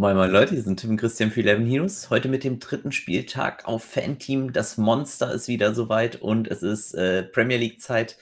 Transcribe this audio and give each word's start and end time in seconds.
Moin 0.00 0.16
Moin 0.16 0.30
Leute, 0.30 0.54
hier 0.54 0.62
sind 0.62 0.78
Tim 0.78 0.90
und 0.90 0.96
Christian 0.96 1.32
für 1.32 1.42
11 1.42 1.68
Heroes. 1.68 2.08
Heute 2.08 2.28
mit 2.28 2.44
dem 2.44 2.60
dritten 2.60 2.92
Spieltag 2.92 3.66
auf 3.66 3.82
Fanteam. 3.82 4.52
Das 4.52 4.76
Monster 4.76 5.34
ist 5.34 5.48
wieder 5.48 5.74
soweit 5.74 6.22
und 6.22 6.46
es 6.46 6.62
ist 6.62 6.94
äh, 6.94 7.24
Premier 7.24 7.56
League 7.56 7.80
Zeit. 7.80 8.16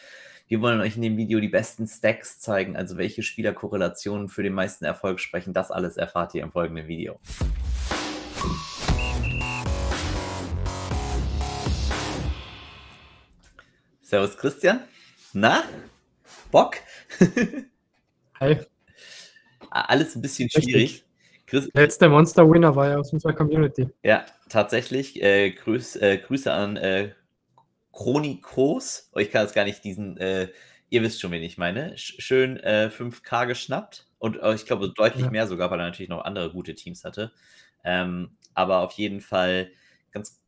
Wir 0.49 0.63
wollen 0.63 0.81
euch 0.81 0.97
in 0.97 1.03
dem 1.03 1.19
Video 1.19 1.39
die 1.39 1.51
besten 1.51 1.87
Stacks 1.87 2.41
zeigen, 2.41 2.79
also 2.79 2.97
welche 2.97 3.23
Spielerkorrelationen 3.23 4.31
für 4.31 4.43
den 4.43 4.55
meisten 4.55 4.87
Erfolg 4.87 5.21
sprechen. 5.21 5.53
Das 5.53 5.71
alles 5.71 5.99
erfahrt 5.99 6.35
ihr 6.35 6.45
im 6.45 6.51
folgenden 6.51 6.89
Video. 6.89 7.21
Servus 14.01 14.39
Christian. 14.39 14.81
Na? 15.35 15.63
Bock? 16.51 16.77
Hi. 18.41 18.61
Alles 19.69 20.17
ein 20.17 20.23
bisschen 20.23 20.49
schwierig. 20.49 21.06
Chris, 21.47 21.71
Letzter 21.75 22.09
Monster-Winner 22.09 22.75
war 22.75 22.91
ja 22.91 22.99
aus 22.99 23.13
unserer 23.13 23.33
Community. 23.33 23.89
Ja, 24.03 24.27
tatsächlich. 24.49 25.23
Äh, 25.23 25.53
Grüß, 25.53 25.97
äh, 25.97 26.19
Grüße 26.19 26.53
an 26.53 26.77
äh, 26.77 27.13
Chronikos. 27.93 29.11
Oh, 29.15 29.19
ich 29.21 29.31
kann 29.31 29.43
jetzt 29.43 29.55
gar 29.55 29.65
nicht 29.65 29.85
diesen, 29.85 30.17
äh, 30.19 30.49
ihr 30.91 31.03
wisst 31.03 31.21
schon, 31.21 31.31
wen 31.31 31.43
ich 31.43 31.57
meine. 31.57 31.97
Schön 31.97 32.59
5K 32.59 33.45
äh, 33.45 33.47
geschnappt. 33.47 34.07
Und 34.19 34.41
äh, 34.43 34.55
ich 34.55 34.67
glaube 34.67 34.93
deutlich 34.93 35.25
ja. 35.25 35.31
mehr 35.31 35.47
sogar, 35.47 35.71
weil 35.71 35.81
er 35.81 35.87
natürlich 35.87 36.09
noch 36.09 36.25
andere 36.25 36.51
gute 36.51 36.75
Teams 36.75 37.05
hatte. 37.05 37.33
Ähm, 37.85 38.37
aber 38.55 38.81
auf 38.81 38.93
jeden 38.93 39.21
Fall 39.21 39.71
ganz 40.11 40.43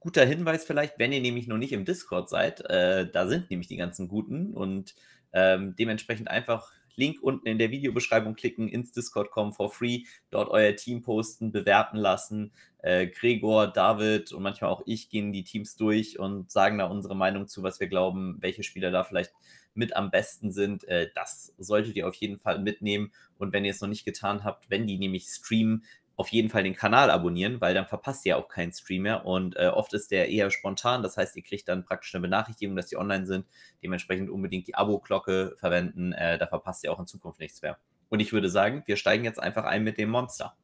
guter 0.00 0.24
Hinweis 0.24 0.64
vielleicht, 0.64 0.98
wenn 0.98 1.12
ihr 1.12 1.20
nämlich 1.20 1.46
noch 1.46 1.58
nicht 1.58 1.72
im 1.72 1.84
Discord 1.84 2.28
seid. 2.28 2.60
Äh, 2.68 3.08
da 3.10 3.26
sind 3.26 3.50
nämlich 3.50 3.68
die 3.68 3.76
ganzen 3.76 4.08
guten 4.08 4.52
und 4.52 4.94
ähm, 5.32 5.74
dementsprechend 5.76 6.28
einfach 6.28 6.72
Link 6.96 7.22
unten 7.22 7.46
in 7.46 7.58
der 7.58 7.70
Videobeschreibung 7.70 8.34
klicken, 8.34 8.68
ins 8.68 8.92
Discord 8.92 9.30
kommen 9.30 9.52
for 9.52 9.70
free, 9.70 10.04
dort 10.30 10.50
euer 10.50 10.74
Team 10.76 11.02
posten, 11.02 11.52
bewerten 11.52 11.96
lassen. 11.96 12.52
Äh, 12.78 13.06
Gregor, 13.06 13.68
David 13.68 14.32
und 14.32 14.42
manchmal 14.42 14.70
auch 14.70 14.82
ich 14.86 15.08
gehen 15.08 15.32
die 15.32 15.44
Teams 15.44 15.76
durch 15.76 16.18
und 16.18 16.50
sagen 16.50 16.78
da 16.78 16.86
unsere 16.86 17.14
Meinung 17.14 17.46
zu, 17.46 17.62
was 17.62 17.80
wir 17.80 17.86
glauben, 17.86 18.38
welche 18.40 18.62
Spieler 18.62 18.90
da 18.90 19.04
vielleicht 19.04 19.32
mit 19.74 19.96
am 19.96 20.10
besten 20.10 20.52
sind. 20.52 20.84
Äh, 20.84 21.10
das 21.14 21.54
solltet 21.58 21.96
ihr 21.96 22.08
auf 22.08 22.14
jeden 22.16 22.38
Fall 22.38 22.58
mitnehmen. 22.58 23.12
Und 23.38 23.52
wenn 23.52 23.64
ihr 23.64 23.70
es 23.70 23.80
noch 23.80 23.88
nicht 23.88 24.04
getan 24.04 24.44
habt, 24.44 24.70
wenn 24.70 24.86
die 24.86 24.98
nämlich 24.98 25.24
streamen, 25.24 25.84
auf 26.16 26.28
jeden 26.28 26.50
Fall 26.50 26.62
den 26.62 26.74
Kanal 26.74 27.10
abonnieren, 27.10 27.60
weil 27.60 27.74
dann 27.74 27.86
verpasst 27.86 28.26
ihr 28.26 28.36
auch 28.36 28.48
keinen 28.48 28.72
Stream 28.72 29.02
mehr. 29.02 29.24
Und 29.24 29.56
äh, 29.56 29.68
oft 29.68 29.92
ist 29.94 30.10
der 30.10 30.28
eher 30.28 30.50
spontan. 30.50 31.02
Das 31.02 31.16
heißt, 31.16 31.36
ihr 31.36 31.42
kriegt 31.42 31.68
dann 31.68 31.84
praktisch 31.84 32.14
eine 32.14 32.22
Benachrichtigung, 32.22 32.76
dass 32.76 32.86
die 32.86 32.96
online 32.96 33.26
sind. 33.26 33.46
Dementsprechend 33.82 34.30
unbedingt 34.30 34.66
die 34.68 34.74
Abo-Glocke 34.74 35.54
verwenden. 35.56 36.12
Äh, 36.12 36.38
da 36.38 36.46
verpasst 36.46 36.84
ihr 36.84 36.92
auch 36.92 37.00
in 37.00 37.06
Zukunft 37.06 37.40
nichts 37.40 37.62
mehr. 37.62 37.78
Und 38.08 38.20
ich 38.20 38.32
würde 38.32 38.50
sagen, 38.50 38.82
wir 38.86 38.96
steigen 38.96 39.24
jetzt 39.24 39.42
einfach 39.42 39.64
ein 39.64 39.84
mit 39.84 39.96
dem 39.96 40.10
Monster. 40.10 40.54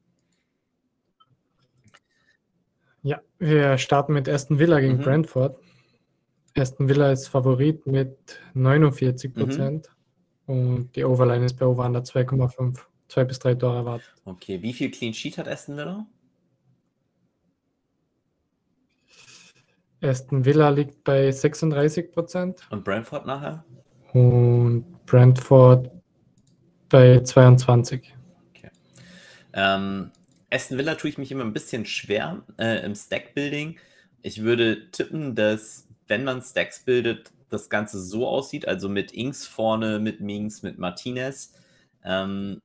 Ja, 3.03 3.21
wir 3.39 3.79
starten 3.79 4.13
mit 4.13 4.29
Aston 4.29 4.59
Villa 4.59 4.81
gegen 4.81 4.99
mhm. 4.99 5.03
Brentford. 5.03 5.59
Aston 6.57 6.89
Villa 6.89 7.13
ist 7.13 7.29
Favorit 7.29 7.87
mit 7.87 8.41
49 8.55 9.33
Prozent 9.33 9.89
mhm. 10.47 10.55
und 10.55 10.97
die 10.97 11.05
Overline 11.05 11.45
ist 11.45 11.59
bei 11.59 11.67
Over 11.67 11.87
2,5 11.87 12.81
zwei 13.09 13.25
bis 13.25 13.39
drei 13.39 13.55
Tore 13.55 13.77
erwartet. 13.77 14.13
Okay, 14.25 14.63
wie 14.63 14.73
viel 14.73 14.91
Clean 14.91 15.13
Sheet 15.15 15.39
hat 15.39 15.49
Aston 15.49 15.77
Villa? 15.77 16.07
Aston 20.01 20.45
Villa 20.45 20.69
liegt 20.69 21.03
bei 21.03 21.31
36 21.31 22.13
Prozent. 22.13 22.61
Und 22.71 22.85
Brentford 22.85 23.27
nachher? 23.27 23.65
Und 24.13 24.85
Brentford 25.07 25.91
bei 26.89 27.21
22. 27.21 28.15
Okay. 28.51 28.71
Ähm, 29.55 30.13
Aston 30.51 30.79
Villa 30.79 30.95
tue 30.95 31.11
ich 31.11 31.19
mich 31.19 31.33
immer 31.33 31.45
ein 31.45 31.53
bisschen 31.53 31.85
schwer 31.85 32.43
äh, 32.59 32.85
im 32.85 32.95
Stack-Building. 32.95 33.79
Ich 34.23 34.43
würde 34.43 34.91
tippen, 34.91 35.35
dass, 35.35 35.89
wenn 36.07 36.25
man 36.25 36.43
Stacks 36.43 36.85
bildet, 36.85 37.33
das 37.51 37.69
Ganze 37.69 38.01
so 38.01 38.27
aussieht, 38.27 38.69
also 38.69 38.89
mit 38.89 39.13
Inks 39.13 39.47
vorne, 39.47 39.99
mit 39.99 40.21
Minks, 40.21 40.63
mit 40.63 40.79
Martinez. 40.79 41.55
Ähm, 42.05 42.61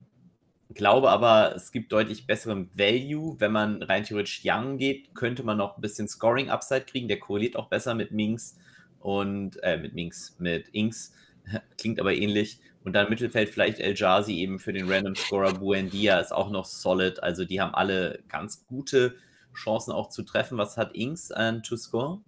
glaube 0.75 1.09
aber, 1.09 1.55
es 1.55 1.71
gibt 1.71 1.91
deutlich 1.91 2.27
besseren 2.27 2.69
Value. 2.75 3.35
Wenn 3.39 3.51
man 3.51 3.83
rein 3.83 4.03
theoretisch 4.03 4.41
Young 4.45 4.77
geht, 4.77 5.13
könnte 5.15 5.43
man 5.43 5.57
noch 5.57 5.77
ein 5.77 5.81
bisschen 5.81 6.07
Scoring-Upside 6.07 6.85
kriegen. 6.85 7.07
Der 7.07 7.19
korreliert 7.19 7.55
auch 7.55 7.69
besser 7.69 7.95
mit 7.95 8.11
Minks 8.11 8.57
und 8.99 9.61
äh, 9.63 9.77
mit 9.77 9.93
Minks, 9.93 10.35
mit 10.39 10.69
Inks. 10.69 11.13
Klingt 11.77 11.99
aber 11.99 12.13
ähnlich. 12.13 12.59
Und 12.83 12.93
dann 12.93 13.09
Mittelfeld 13.09 13.49
vielleicht 13.49 13.79
El 13.79 13.95
Jazi 13.95 14.33
eben 14.33 14.59
für 14.59 14.73
den 14.73 14.89
Random 14.91 15.15
Scorer. 15.15 15.53
Buendia 15.53 16.19
ist 16.19 16.33
auch 16.33 16.49
noch 16.49 16.65
solid. 16.65 17.23
Also 17.23 17.45
die 17.45 17.61
haben 17.61 17.73
alle 17.73 18.19
ganz 18.27 18.65
gute 18.67 19.15
Chancen 19.53 19.91
auch 19.91 20.09
zu 20.09 20.23
treffen. 20.23 20.57
Was 20.57 20.77
hat 20.77 20.95
Inks 20.95 21.31
an 21.31 21.63
to 21.63 21.77
score? 21.77 22.19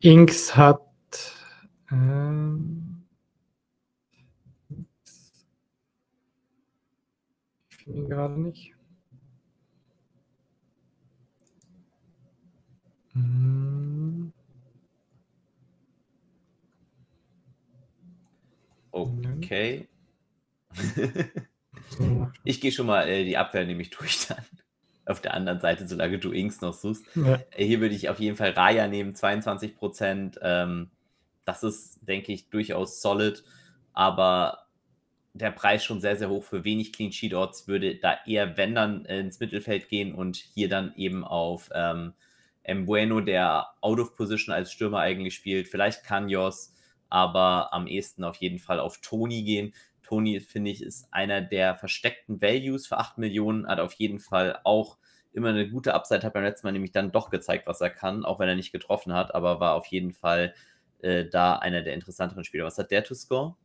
Inks 0.00 0.56
hat 0.56 0.80
ähm 1.90 2.85
finde 7.86 8.00
ihn 8.00 8.08
gerade 8.08 8.40
nicht. 8.40 8.74
Hm. 13.12 14.32
Okay. 18.90 19.88
ich 22.44 22.60
gehe 22.60 22.72
schon 22.72 22.86
mal 22.86 23.08
äh, 23.08 23.24
die 23.24 23.36
Abwehr 23.36 23.64
nämlich 23.64 23.90
durch 23.90 24.26
dann. 24.26 24.44
Auf 25.04 25.20
der 25.20 25.34
anderen 25.34 25.60
Seite, 25.60 25.86
solange 25.86 26.18
du 26.18 26.32
Inks 26.32 26.60
noch 26.60 26.74
suchst. 26.74 27.06
Ja. 27.14 27.40
Äh, 27.52 27.64
hier 27.64 27.80
würde 27.80 27.94
ich 27.94 28.08
auf 28.08 28.18
jeden 28.18 28.36
Fall 28.36 28.50
Raya 28.50 28.88
nehmen, 28.88 29.14
22 29.14 29.76
Prozent. 29.76 30.38
Ähm, 30.42 30.90
das 31.44 31.62
ist, 31.62 32.00
denke 32.02 32.32
ich, 32.32 32.48
durchaus 32.48 33.00
solid. 33.00 33.44
Aber 33.92 34.65
der 35.38 35.50
Preis 35.50 35.84
schon 35.84 36.00
sehr, 36.00 36.16
sehr 36.16 36.30
hoch 36.30 36.44
für 36.44 36.64
wenig 36.64 36.92
Clean 36.92 37.12
Sheet 37.12 37.34
Odds, 37.34 37.68
würde 37.68 37.96
da 37.96 38.18
eher, 38.26 38.56
wenn 38.56 38.74
dann, 38.74 39.04
ins 39.04 39.40
Mittelfeld 39.40 39.88
gehen 39.88 40.14
und 40.14 40.36
hier 40.36 40.68
dann 40.68 40.94
eben 40.96 41.24
auf 41.24 41.70
ähm, 41.74 42.14
Mbueno, 42.66 43.20
der 43.20 43.68
out 43.80 44.00
of 44.00 44.16
position 44.16 44.54
als 44.54 44.72
Stürmer 44.72 45.00
eigentlich 45.00 45.34
spielt, 45.34 45.68
vielleicht 45.68 46.04
Kanyos, 46.04 46.74
aber 47.08 47.72
am 47.72 47.86
ehesten 47.86 48.24
auf 48.24 48.36
jeden 48.36 48.58
Fall 48.58 48.80
auf 48.80 49.00
Tony 49.00 49.42
gehen. 49.42 49.72
Tony, 50.02 50.40
finde 50.40 50.70
ich, 50.70 50.82
ist 50.82 51.08
einer 51.12 51.40
der 51.40 51.76
versteckten 51.76 52.40
Values 52.40 52.86
für 52.86 52.98
8 52.98 53.18
Millionen, 53.18 53.66
hat 53.66 53.80
auf 53.80 53.92
jeden 53.94 54.20
Fall 54.20 54.58
auch 54.64 54.98
immer 55.32 55.50
eine 55.50 55.68
gute 55.68 55.94
Upside, 55.94 56.22
hat 56.22 56.32
beim 56.32 56.44
letzten 56.44 56.66
Mal 56.66 56.72
nämlich 56.72 56.92
dann 56.92 57.12
doch 57.12 57.30
gezeigt, 57.30 57.66
was 57.66 57.80
er 57.80 57.90
kann, 57.90 58.24
auch 58.24 58.38
wenn 58.38 58.48
er 58.48 58.56
nicht 58.56 58.72
getroffen 58.72 59.12
hat, 59.12 59.34
aber 59.34 59.60
war 59.60 59.74
auf 59.74 59.86
jeden 59.86 60.12
Fall 60.12 60.54
äh, 61.02 61.26
da 61.26 61.56
einer 61.56 61.82
der 61.82 61.94
interessanteren 61.94 62.44
Spieler. 62.44 62.64
Was 62.64 62.78
hat 62.78 62.90
der 62.90 63.04
to 63.04 63.14
score? 63.14 63.56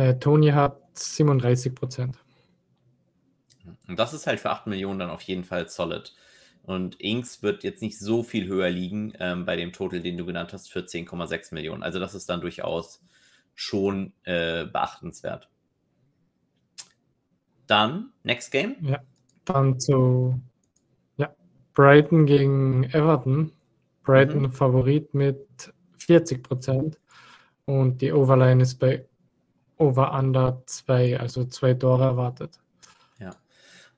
Äh, 0.00 0.18
Tony 0.18 0.48
hat 0.48 0.80
37 0.94 1.74
Prozent. 1.74 2.16
Und 3.86 3.98
das 3.98 4.14
ist 4.14 4.26
halt 4.26 4.40
für 4.40 4.48
8 4.48 4.66
Millionen 4.66 4.98
dann 4.98 5.10
auf 5.10 5.20
jeden 5.20 5.44
Fall 5.44 5.68
solid. 5.68 6.14
Und 6.62 6.98
Inks 7.00 7.42
wird 7.42 7.64
jetzt 7.64 7.82
nicht 7.82 7.98
so 7.98 8.22
viel 8.22 8.46
höher 8.46 8.70
liegen 8.70 9.12
ähm, 9.18 9.44
bei 9.44 9.56
dem 9.56 9.72
Total, 9.72 10.00
den 10.00 10.16
du 10.16 10.24
genannt 10.24 10.54
hast, 10.54 10.72
für 10.72 10.80
10,6 10.80 11.52
Millionen. 11.52 11.82
Also 11.82 12.00
das 12.00 12.14
ist 12.14 12.30
dann 12.30 12.40
durchaus 12.40 13.04
schon 13.54 14.14
äh, 14.22 14.64
beachtenswert. 14.64 15.50
Dann, 17.66 18.10
next 18.22 18.52
game. 18.52 18.76
Ja, 18.80 19.00
dann 19.44 19.78
zu 19.78 20.40
ja, 21.18 21.34
Brighton 21.74 22.24
gegen 22.24 22.84
Everton. 22.84 23.52
Brighton 24.02 24.42
mhm. 24.44 24.52
Favorit 24.52 25.12
mit 25.12 25.74
40 25.98 26.42
Prozent. 26.42 26.98
Und 27.66 28.00
die 28.00 28.12
Overline 28.12 28.62
ist 28.62 28.76
bei 28.76 29.04
Over-Under 29.80 30.62
2, 30.66 31.18
also 31.18 31.44
zwei 31.44 31.74
Tore 31.74 32.04
erwartet. 32.04 32.58
Ja. 33.18 33.30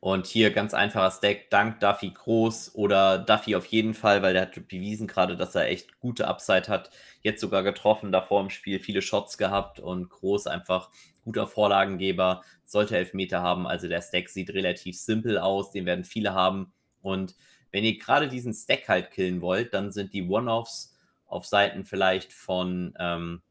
Und 0.00 0.26
hier 0.26 0.50
ganz 0.50 0.75
einfacher 0.75 1.11
Stack, 1.11 1.50
dank 1.50 1.81
Duffy 1.81 2.11
groß 2.11 2.75
oder 2.75 3.19
Duffy 3.19 3.56
auf 3.56 3.67
jeden 3.67 3.94
Fall, 3.94 4.23
weil 4.23 4.32
der 4.32 4.43
hat 4.43 4.69
bewiesen 4.69 5.06
gerade, 5.06 5.37
dass 5.37 5.55
er 5.55 5.69
echt 5.69 5.99
gute 6.00 6.29
Upside 6.29 6.69
hat. 6.69 6.90
Jetzt 7.23 7.40
sogar 7.40 7.62
getroffen, 7.62 8.12
davor 8.12 8.40
im 8.40 8.50
Spiel 8.50 8.81
viele 8.81 9.02
Shots 9.02 9.38
gehabt 9.38 9.81
und 9.81 10.08
groß 10.08 10.46
einfach 10.46 10.90
guter 11.25 11.46
Vorlagengeber, 11.46 12.43
sollte 12.64 12.96
Elfmeter 12.96 13.43
haben. 13.43 13.67
Also 13.67 13.88
der 13.88 14.02
Stack 14.02 14.28
sieht 14.28 14.50
relativ 14.50 14.99
simpel 14.99 15.38
aus, 15.38 15.70
den 15.70 15.87
werden 15.87 16.05
viele 16.05 16.35
haben. 16.35 16.73
Und 17.00 17.35
wenn 17.70 17.85
ihr 17.85 17.99
gerade 17.99 18.28
diesen 18.28 18.55
Stack 18.55 18.88
halt 18.88 19.11
killen 19.11 19.40
wollt, 19.40 19.75
dann 19.75 19.90
sind 19.90 20.12
die 20.12 20.28
One-Offs 20.28 20.96
auf 21.26 21.46
Seiten 21.46 21.85
vielleicht 21.85 22.32
von 22.32 22.94
ähm, 22.99 23.43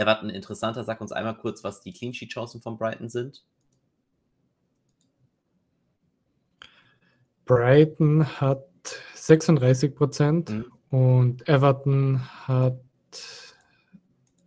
Everton 0.00 0.30
interessanter. 0.30 0.82
Sag 0.82 1.00
uns 1.00 1.12
einmal 1.12 1.36
kurz, 1.36 1.62
was 1.62 1.80
die 1.82 1.92
Clean 1.92 2.14
Sheet 2.14 2.30
Chancen 2.30 2.62
von 2.62 2.78
Brighton 2.78 3.08
sind. 3.08 3.44
Brighton 7.44 8.26
hat 8.40 8.64
36 9.14 9.94
Prozent 9.94 10.50
mhm. 10.50 10.72
und 10.90 11.48
Everton 11.48 12.20
hat 12.46 12.80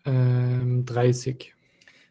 ähm, 0.05 0.85
30. 0.85 1.53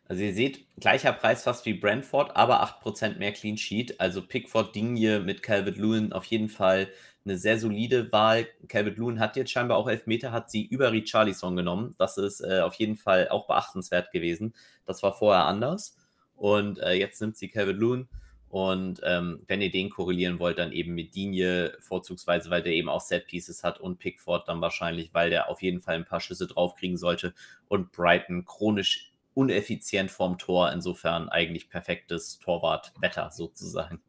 Also 0.06 0.22
ihr 0.22 0.34
seht, 0.34 0.66
gleicher 0.78 1.12
Preis 1.12 1.42
fast 1.42 1.64
wie 1.64 1.72
Brentford, 1.72 2.36
aber 2.36 2.62
8% 2.62 3.18
mehr 3.18 3.32
Clean 3.32 3.56
Sheet. 3.56 3.98
Also 3.98 4.20
Pickford, 4.20 4.74
Digne 4.74 5.20
mit 5.20 5.42
Calvert 5.42 5.78
Lewin 5.78 6.12
auf 6.12 6.26
jeden 6.26 6.50
Fall 6.50 6.88
eine 7.24 7.36
sehr 7.36 7.58
solide 7.58 8.10
Wahl. 8.12 8.46
Calvert 8.68 8.98
Lewin 8.98 9.20
hat 9.20 9.36
jetzt 9.36 9.50
scheinbar 9.50 9.76
auch 9.76 9.88
Elfmeter, 9.88 10.32
hat 10.32 10.50
sie 10.50 10.64
über 10.64 10.92
Richarlison 10.92 11.56
genommen. 11.56 11.94
Das 11.98 12.18
ist 12.18 12.40
äh, 12.40 12.60
auf 12.60 12.74
jeden 12.74 12.96
Fall 12.96 13.28
auch 13.28 13.46
beachtenswert 13.46 14.10
gewesen. 14.12 14.54
Das 14.86 15.02
war 15.02 15.12
vorher 15.12 15.44
anders. 15.46 15.96
Und 16.36 16.78
äh, 16.80 16.94
jetzt 16.94 17.20
nimmt 17.20 17.36
sie 17.36 17.48
Calvert 17.48 17.78
Lewin. 17.78 18.08
Und 18.48 19.00
ähm, 19.02 19.42
wenn 19.48 19.62
ihr 19.62 19.70
den 19.70 19.88
korrelieren 19.88 20.38
wollt, 20.38 20.58
dann 20.58 20.72
eben 20.72 20.94
mit 20.94 21.14
Digne 21.14 21.72
vorzugsweise, 21.80 22.50
weil 22.50 22.62
der 22.62 22.74
eben 22.74 22.90
auch 22.90 23.00
Set 23.00 23.26
Pieces 23.26 23.64
hat 23.64 23.80
und 23.80 23.98
Pickford 23.98 24.46
dann 24.46 24.60
wahrscheinlich, 24.60 25.14
weil 25.14 25.30
der 25.30 25.48
auf 25.48 25.62
jeden 25.62 25.80
Fall 25.80 25.94
ein 25.94 26.04
paar 26.04 26.20
Schüsse 26.20 26.46
draufkriegen 26.46 26.98
sollte 26.98 27.32
und 27.68 27.92
Brighton 27.92 28.44
chronisch 28.44 29.12
uneffizient 29.32 30.10
vorm 30.10 30.36
Tor, 30.36 30.70
insofern 30.70 31.30
eigentlich 31.30 31.70
perfektes 31.70 32.38
Torwartwetter 32.40 33.30
sozusagen. 33.30 34.02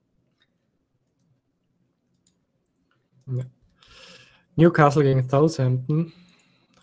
Ja. 3.27 3.43
Newcastle 4.55 5.03
gegen 5.03 5.27
Southampton, 5.27 6.13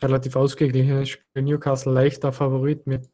relativ 0.02 0.36
ausgeglichenes 0.36 1.10
Spiel. 1.10 1.42
Newcastle 1.42 1.92
leichter 1.92 2.32
Favorit 2.32 2.86
mit 2.86 3.08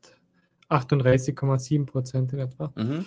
38,7 0.71 1.87
Prozent 1.87 2.33
in 2.33 2.41
etwa. 2.41 2.73
Mhm. 2.75 3.05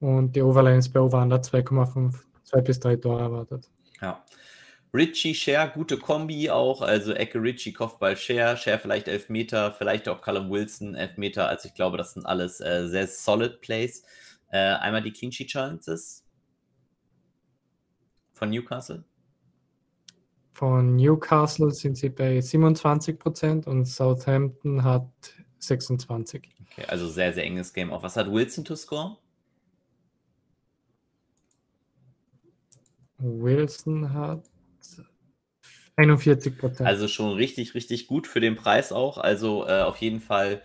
Und 0.00 0.36
die 0.36 0.42
Overline 0.42 0.78
ist 0.78 0.90
bei 0.90 1.00
Over 1.00 1.22
2,5, 1.22 2.14
2 2.44 2.60
bis 2.60 2.80
3 2.80 2.96
Tore 2.96 3.20
erwartet. 3.20 3.70
Ja. 4.00 4.24
Richie 4.92 5.34
Share, 5.34 5.70
gute 5.72 5.98
Kombi 5.98 6.50
auch. 6.50 6.82
Also 6.82 7.12
Ecke 7.12 7.40
Richie, 7.40 7.72
Kopfball 7.72 8.16
Share, 8.16 8.56
Share 8.56 8.78
vielleicht 8.78 9.06
11 9.06 9.28
Meter, 9.28 9.72
vielleicht 9.72 10.08
auch 10.08 10.20
Callum 10.20 10.50
Wilson 10.50 10.94
11 10.94 11.16
Meter. 11.16 11.48
Also 11.48 11.68
ich 11.68 11.74
glaube, 11.74 11.96
das 11.96 12.14
sind 12.14 12.26
alles 12.26 12.60
äh, 12.60 12.88
sehr 12.88 13.06
solid 13.06 13.60
Plays. 13.60 14.02
Äh, 14.50 14.58
einmal 14.58 15.02
die 15.02 15.12
Clean 15.12 15.30
Sheet 15.30 15.48
Challenges 15.48 16.24
von 18.32 18.50
Newcastle. 18.50 19.04
Von 20.60 20.96
Newcastle 20.96 21.70
sind 21.70 21.96
sie 21.96 22.10
bei 22.10 22.38
27 22.38 23.18
Prozent 23.18 23.66
und 23.66 23.86
Southampton 23.86 24.84
hat 24.84 25.08
26. 25.58 26.50
Okay, 26.60 26.84
also 26.86 27.08
sehr, 27.08 27.32
sehr 27.32 27.44
enges 27.44 27.72
Game 27.72 27.90
auch. 27.90 28.02
Was 28.02 28.14
hat 28.16 28.30
Wilson 28.30 28.66
to 28.66 28.76
score? 28.76 29.16
Wilson 33.16 34.12
hat 34.12 34.44
41 35.96 36.58
Prozent. 36.58 36.86
Also 36.86 37.08
schon 37.08 37.32
richtig, 37.32 37.74
richtig 37.74 38.06
gut 38.06 38.26
für 38.26 38.40
den 38.40 38.56
Preis 38.56 38.92
auch. 38.92 39.16
Also 39.16 39.66
äh, 39.66 39.80
auf 39.80 39.96
jeden 39.96 40.20
Fall 40.20 40.60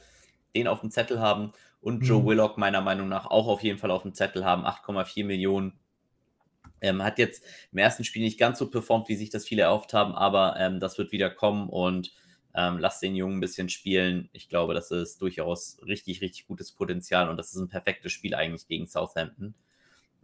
den 0.57 0.67
auf 0.67 0.81
dem 0.81 0.91
Zettel 0.91 1.21
haben 1.21 1.53
und 1.79 2.01
Joe 2.01 2.21
mhm. 2.21 2.25
Willock 2.25 2.57
meiner 2.57 2.81
Meinung 2.81 3.07
nach 3.07 3.27
auch 3.27 3.47
auf 3.47 3.63
jeden 3.63 3.79
Fall 3.79 3.91
auf 3.91 4.01
dem 4.01 4.13
Zettel 4.13 4.43
haben. 4.43 4.65
8,4 4.65 5.23
Millionen. 5.23 5.79
Ähm, 6.81 7.03
hat 7.03 7.19
jetzt 7.19 7.43
im 7.71 7.77
ersten 7.79 8.03
Spiel 8.03 8.23
nicht 8.23 8.39
ganz 8.39 8.59
so 8.59 8.69
performt, 8.69 9.09
wie 9.09 9.15
sich 9.15 9.29
das 9.29 9.45
viele 9.45 9.63
erhofft 9.63 9.93
haben, 9.93 10.13
aber 10.13 10.55
ähm, 10.59 10.79
das 10.79 10.97
wird 10.97 11.11
wieder 11.11 11.29
kommen 11.29 11.69
und 11.69 12.13
ähm, 12.53 12.77
lasst 12.79 13.01
den 13.01 13.15
Jungen 13.15 13.37
ein 13.37 13.41
bisschen 13.41 13.69
spielen. 13.69 14.29
Ich 14.31 14.49
glaube, 14.49 14.73
das 14.73 14.91
ist 14.91 15.21
durchaus 15.21 15.77
richtig, 15.85 16.21
richtig 16.21 16.47
gutes 16.47 16.71
Potenzial 16.71 17.29
und 17.29 17.37
das 17.37 17.53
ist 17.53 17.59
ein 17.59 17.69
perfektes 17.69 18.11
Spiel 18.11 18.33
eigentlich 18.33 18.67
gegen 18.67 18.87
Southampton. 18.87 19.55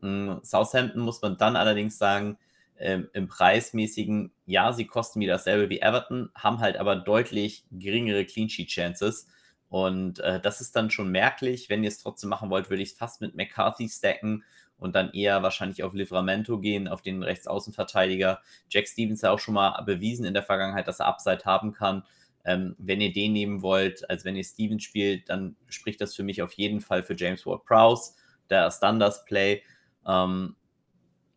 Ähm, 0.01 0.39
Southampton 0.43 1.01
muss 1.01 1.21
man 1.21 1.38
dann 1.38 1.55
allerdings 1.55 1.97
sagen, 1.97 2.38
ähm, 2.77 3.09
im 3.13 3.27
preismäßigen, 3.27 4.31
ja, 4.45 4.73
sie 4.73 4.88
kosten 4.88 5.19
wieder 5.19 5.33
dasselbe 5.33 5.69
wie 5.69 5.81
Everton, 5.81 6.29
haben 6.33 6.59
halt 6.59 6.77
aber 6.77 6.95
deutlich 6.95 7.65
geringere 7.71 8.25
Clean 8.25 8.49
Sheet 8.49 8.69
Chances. 8.69 9.27
Und 9.69 10.19
äh, 10.19 10.39
das 10.41 10.61
ist 10.61 10.75
dann 10.75 10.89
schon 10.89 11.11
merklich. 11.11 11.69
Wenn 11.69 11.83
ihr 11.83 11.89
es 11.89 11.99
trotzdem 11.99 12.29
machen 12.29 12.49
wollt, 12.49 12.69
würde 12.69 12.83
ich 12.83 12.91
es 12.91 12.97
fast 12.97 13.21
mit 13.21 13.35
McCarthy 13.35 13.88
stacken 13.88 14.43
und 14.81 14.95
dann 14.95 15.13
eher 15.13 15.43
wahrscheinlich 15.43 15.83
auf 15.83 15.93
Livramento 15.93 16.59
gehen, 16.59 16.87
auf 16.87 17.03
den 17.03 17.21
Rechtsaußenverteidiger. 17.21 18.41
Jack 18.67 18.87
Stevens 18.87 19.21
hat 19.21 19.29
auch 19.29 19.39
schon 19.39 19.53
mal 19.53 19.79
bewiesen 19.83 20.25
in 20.25 20.33
der 20.33 20.41
Vergangenheit, 20.41 20.87
dass 20.87 20.99
er 20.99 21.05
Upside 21.05 21.45
haben 21.45 21.71
kann. 21.71 22.03
Ähm, 22.43 22.75
wenn 22.79 22.99
ihr 22.99 23.13
den 23.13 23.33
nehmen 23.33 23.61
wollt, 23.61 24.09
als 24.09 24.25
wenn 24.25 24.35
ihr 24.35 24.43
Stevens 24.43 24.83
spielt, 24.83 25.29
dann 25.29 25.55
spricht 25.69 26.01
das 26.01 26.15
für 26.15 26.23
mich 26.23 26.41
auf 26.41 26.53
jeden 26.53 26.81
Fall 26.81 27.03
für 27.03 27.15
James 27.15 27.45
Ward-Prowse, 27.45 28.13
der 28.49 28.71
Standards 28.71 29.23
Play. 29.25 29.61
Ähm, 30.07 30.55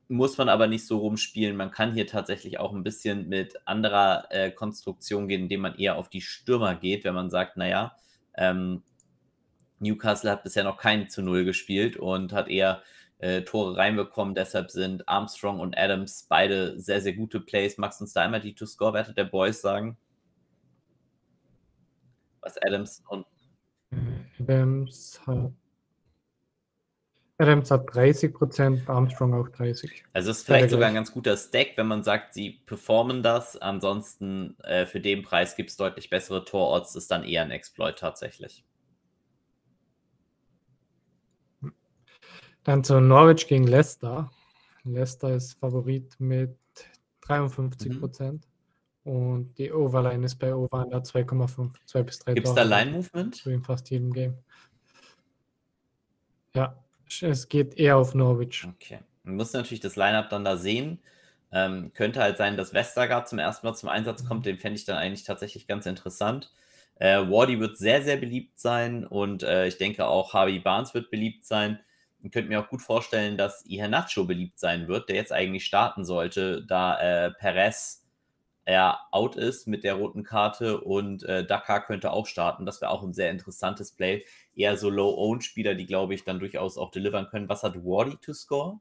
muss 0.08 0.38
man 0.38 0.49
aber 0.49 0.67
nicht 0.67 0.87
so 0.87 0.96
rumspielen. 0.96 1.55
Man 1.55 1.70
kann 1.70 1.93
hier 1.93 2.06
tatsächlich 2.06 2.58
auch 2.58 2.73
ein 2.73 2.82
bisschen 2.82 3.29
mit 3.29 3.55
anderer 3.67 4.25
äh, 4.31 4.52
Konstruktion 4.52 5.29
gehen, 5.29 5.43
indem 5.43 5.61
man 5.61 5.75
eher 5.75 5.96
auf 5.96 6.08
die 6.08 6.23
Stürmer 6.23 6.76
geht, 6.76 7.05
wenn 7.05 7.14
man 7.14 7.29
sagt, 7.29 7.58
naja, 7.58 7.94
ähm, 8.38 8.82
Newcastle 9.81 10.31
hat 10.31 10.44
bisher 10.44 10.64
noch 10.64 10.79
keinen 10.79 11.11
zu 11.11 11.20
Null 11.20 11.44
gespielt 11.44 11.99
und 11.99 12.32
hat 12.32 12.49
eher 12.49 12.82
äh, 13.19 13.43
Tore 13.43 13.77
reinbekommen. 13.77 14.35
Deshalb 14.35 14.71
sind 14.71 15.09
Armstrong 15.09 15.61
und 15.61 15.77
Adams 15.77 16.27
beide 16.29 16.79
sehr, 16.81 17.01
sehr 17.01 17.15
gute 17.15 17.41
Plays. 17.41 17.79
Magst 17.79 18.01
du 18.01 18.05
uns 18.05 18.13
da 18.13 18.23
einmal 18.23 18.41
die 18.41 18.55
To-Score-Werte 18.55 19.15
der 19.15 19.25
Boys 19.25 19.61
sagen? 19.61 19.97
Was 22.41 22.59
Adams 22.63 23.03
und. 23.09 23.27
Adams 24.39 25.21
hat 25.27 25.53
Adams 27.39 27.71
hat 27.71 27.93
30 27.93 28.33
Prozent, 28.33 28.89
Armstrong 28.89 29.35
auch 29.35 29.49
30. 29.49 30.05
Also 30.13 30.31
es 30.31 30.39
ist 30.39 30.47
vielleicht 30.47 30.71
sogar 30.71 30.89
ein 30.89 30.95
ganz 30.95 31.13
guter 31.13 31.37
Stack, 31.37 31.73
wenn 31.77 31.89
man 31.89 32.05
sagt, 32.05 32.33
sie 32.33 32.61
performen 32.65 33.25
das. 33.25 33.57
Ansonsten 33.57 34.57
äh, 34.63 34.87
für 34.87 35.01
den 35.01 35.23
Preis 35.23 35.57
gibt 35.57 35.71
es 35.71 35.77
deutlich 35.77 36.11
bessere 36.11 36.45
Tororts, 36.45 36.95
ist 36.95 37.11
dann 37.11 37.25
eher 37.25 37.43
ein 37.43 37.51
Exploit 37.51 37.99
tatsächlich. 37.99 38.65
Dann 42.65 42.83
zu 42.83 43.01
Norwich 43.01 43.47
gegen 43.47 43.67
Leicester. 43.67 44.31
Leicester 44.85 45.35
ist 45.35 45.55
Favorit 45.55 46.15
mit 46.19 46.57
53 47.23 48.01
Prozent. 48.01 48.47
Mhm. 49.05 49.13
Und 49.13 49.59
die 49.59 49.71
Overline 49.71 50.25
ist 50.25 50.37
bei 50.37 50.55
Over 50.55 50.87
2,5, 50.87 51.75
2 51.85 52.03
bis 52.03 52.19
3 52.21 52.35
Gibt 52.35 52.49
es 52.49 52.55
da 52.55 52.63
Line-Movement? 52.63 53.47
In 53.47 53.63
fast 53.63 53.91
jedem 53.91 54.13
Game. 54.13 54.39
Ja, 56.55 56.83
es 57.21 57.49
geht 57.49 57.75
eher 57.75 57.99
auf 57.99 58.15
Norwich. 58.15 58.67
Okay. 58.67 59.01
Man 59.25 59.37
muss 59.37 59.53
natürlich 59.53 59.81
das 59.81 59.97
Lineup 59.97 60.31
dann 60.31 60.45
da 60.45 60.57
sehen. 60.57 61.01
Ähm, 61.53 61.93
könnte 61.93 62.21
halt 62.21 62.39
sein, 62.39 62.57
dass 62.57 62.73
Westergaard 62.73 63.29
zum 63.29 63.39
ersten 63.39 63.67
Mal 63.67 63.75
zum 63.75 63.91
Einsatz 63.91 64.25
kommt. 64.25 64.47
Den 64.47 64.59
fände 64.59 64.79
ich 64.79 64.87
dann 64.87 64.97
eigentlich 64.97 65.25
tatsächlich 65.25 65.67
ganz 65.67 65.85
interessant. 65.85 66.51
Äh, 66.97 67.19
Wardy 67.19 67.61
wird 67.61 67.77
sehr, 67.77 68.03
sehr 68.03 68.17
beliebt 68.17 68.59
sein 68.59 69.07
und 69.07 69.43
äh, 69.43 69.67
ich 69.67 69.77
denke 69.77 70.06
auch 70.06 70.33
Harvey 70.33 70.61
Barnes 70.61 70.94
wird 70.94 71.11
beliebt 71.11 71.44
sein. 71.44 71.81
Ich 72.25 72.33
könnte 72.33 72.49
mir 72.49 72.59
auch 72.59 72.71
gut 72.71 72.81
vorstellen, 72.81 73.37
dass 73.37 73.67
Iheanacho 73.67 74.25
beliebt 74.25 74.59
sein 74.59 74.89
wird, 74.89 75.11
der 75.11 75.17
jetzt 75.17 75.31
eigentlich 75.31 75.67
starten 75.67 76.07
sollte, 76.07 76.65
da 76.65 76.99
äh, 77.27 77.31
Perez 77.33 78.01
er 78.65 78.99
out 79.11 79.37
ist 79.37 79.67
mit 79.67 79.85
der 79.85 79.97
roten 79.97 80.23
Karte 80.23 80.81
und 80.81 81.23
äh, 81.25 81.45
Dakar 81.45 81.85
könnte 81.85 82.13
auch 82.13 82.27
starten. 82.27 82.65
Das 82.65 82.81
wäre 82.81 82.91
auch 82.91 83.03
ein 83.03 83.13
sehr 83.13 83.31
interessantes 83.31 83.93
Play. 83.93 84.25
Eher 84.57 84.79
so 84.79 84.89
Low-Owned-Spieler, 84.89 85.75
die, 85.75 85.85
glaube 85.85 86.15
ich, 86.15 86.25
dann 86.25 86.39
durchaus 86.39 86.79
auch 86.79 86.91
delivern 86.91 87.29
können. 87.29 87.47
Was 87.51 87.63
hat 87.63 87.77
Wardy 87.77 88.17
to 88.17 88.33
score? 88.33 88.81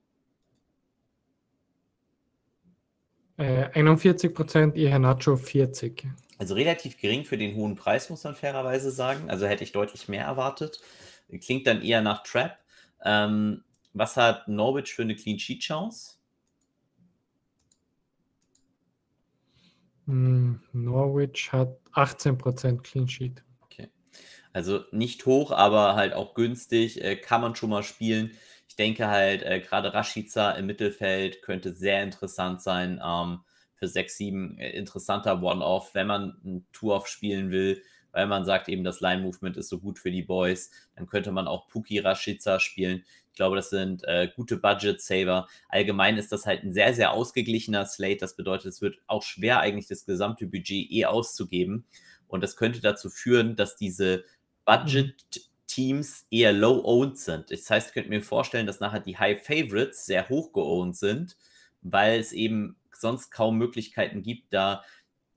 Äh, 3.36 3.72
41 3.74 4.34
Prozent, 4.34 4.78
Nacho 4.78 5.36
40. 5.36 6.08
Also 6.38 6.56
relativ 6.56 6.98
gering 6.98 7.26
für 7.26 7.38
den 7.38 7.56
hohen 7.56 7.76
Preis, 7.76 8.10
muss 8.10 8.24
man 8.24 8.36
fairerweise 8.36 8.90
sagen. 8.90 9.30
Also 9.30 9.48
hätte 9.48 9.66
ich 9.66 9.74
deutlich 9.74 10.08
mehr 10.08 10.24
erwartet. 10.24 10.80
Klingt 11.42 11.68
dann 11.68 11.82
eher 11.82 12.02
nach 12.02 12.24
Trap. 12.24 12.63
Ähm, 13.04 13.64
was 13.94 14.18
hat 14.18 14.48
Norwich 14.48 14.94
für 14.94 15.04
eine 15.04 15.16
Clean 15.16 15.38
Sheet 15.38 15.62
Chance? 15.62 16.18
Hm, 20.06 20.62
Norwich 20.74 21.52
hat 21.52 21.78
18% 21.94 22.84
Clean 22.84 23.08
Sheet. 23.08 23.44
Okay. 23.62 23.90
Also 24.52 24.82
nicht 24.92 25.26
hoch, 25.26 25.52
aber 25.52 25.96
halt 25.96 26.14
auch 26.14 26.34
günstig. 26.34 27.04
Äh, 27.04 27.16
kann 27.16 27.42
man 27.42 27.56
schon 27.56 27.70
mal 27.70 27.84
spielen. 27.84 28.32
Ich 28.68 28.76
denke 28.76 29.08
halt, 29.08 29.44
äh, 29.44 29.60
gerade 29.62 29.94
Rashica 29.94 30.52
im 30.52 30.66
Mittelfeld 30.66 31.42
könnte 31.42 31.74
sehr 31.74 32.04
interessant 32.04 32.62
sein. 32.62 33.00
Ähm, 33.04 33.40
für 33.76 33.88
6, 33.88 34.18
7 34.18 34.58
äh, 34.58 34.72
interessanter 34.72 35.42
One-Off, 35.42 35.94
wenn 35.94 36.08
man 36.08 36.38
ein 36.44 36.68
Two-Off 36.72 37.08
spielen 37.08 37.52
will, 37.52 37.82
weil 38.14 38.28
man 38.28 38.46
sagt 38.46 38.70
eben, 38.70 38.84
das 38.84 39.02
Line-Movement 39.02 39.58
ist 39.58 39.70
so 39.70 39.80
gut 39.80 40.00
für 40.00 40.12
die 40.12 40.22
Boys. 40.22 40.72
Dann 40.96 41.08
könnte 41.08 41.32
man 41.32 41.48
auch 41.48 41.68
Puki 41.68 42.00
Rashica 42.00 42.60
spielen. 42.60 43.04
Ich 43.32 43.36
glaube, 43.36 43.56
das 43.56 43.72
sind 43.72 44.04
äh, 44.06 44.30
gute 44.36 44.58
Budget-Saver. 44.58 45.48
Allgemein 45.68 46.18
ist 46.18 46.32
das 46.32 46.46
halt 46.46 46.64
ein 46.64 46.72
sehr, 46.72 46.94
sehr 46.94 47.12
ausgeglichener 47.12 47.86
Slate. 47.86 48.20
Das 48.20 48.36
bedeutet, 48.36 48.68
es 48.68 48.82
wird 48.82 49.00
auch 49.08 49.24
schwer, 49.24 49.60
eigentlich 49.60 49.88
das 49.88 50.06
gesamte 50.06 50.46
Budget 50.46 50.92
eh 50.92 51.06
auszugeben. 51.06 51.86
Und 52.28 52.42
das 52.42 52.56
könnte 52.56 52.80
dazu 52.80 53.10
führen, 53.10 53.56
dass 53.56 53.76
diese 53.76 54.24
Budget-Teams 54.66 56.28
eher 56.30 56.54
low-owned 56.54 57.18
sind. 57.18 57.52
Das 57.52 57.70
heißt, 57.70 57.88
ich 57.88 57.94
könnte 57.94 58.10
mir 58.10 58.22
vorstellen, 58.22 58.68
dass 58.68 58.80
nachher 58.80 59.00
die 59.00 59.18
High-Favorites 59.18 60.06
sehr 60.06 60.30
hoch 60.30 60.54
geowned 60.54 60.96
sind, 60.96 61.36
weil 61.82 62.20
es 62.20 62.32
eben 62.32 62.76
sonst 62.92 63.32
kaum 63.32 63.58
Möglichkeiten 63.58 64.22
gibt, 64.22 64.54
da 64.54 64.84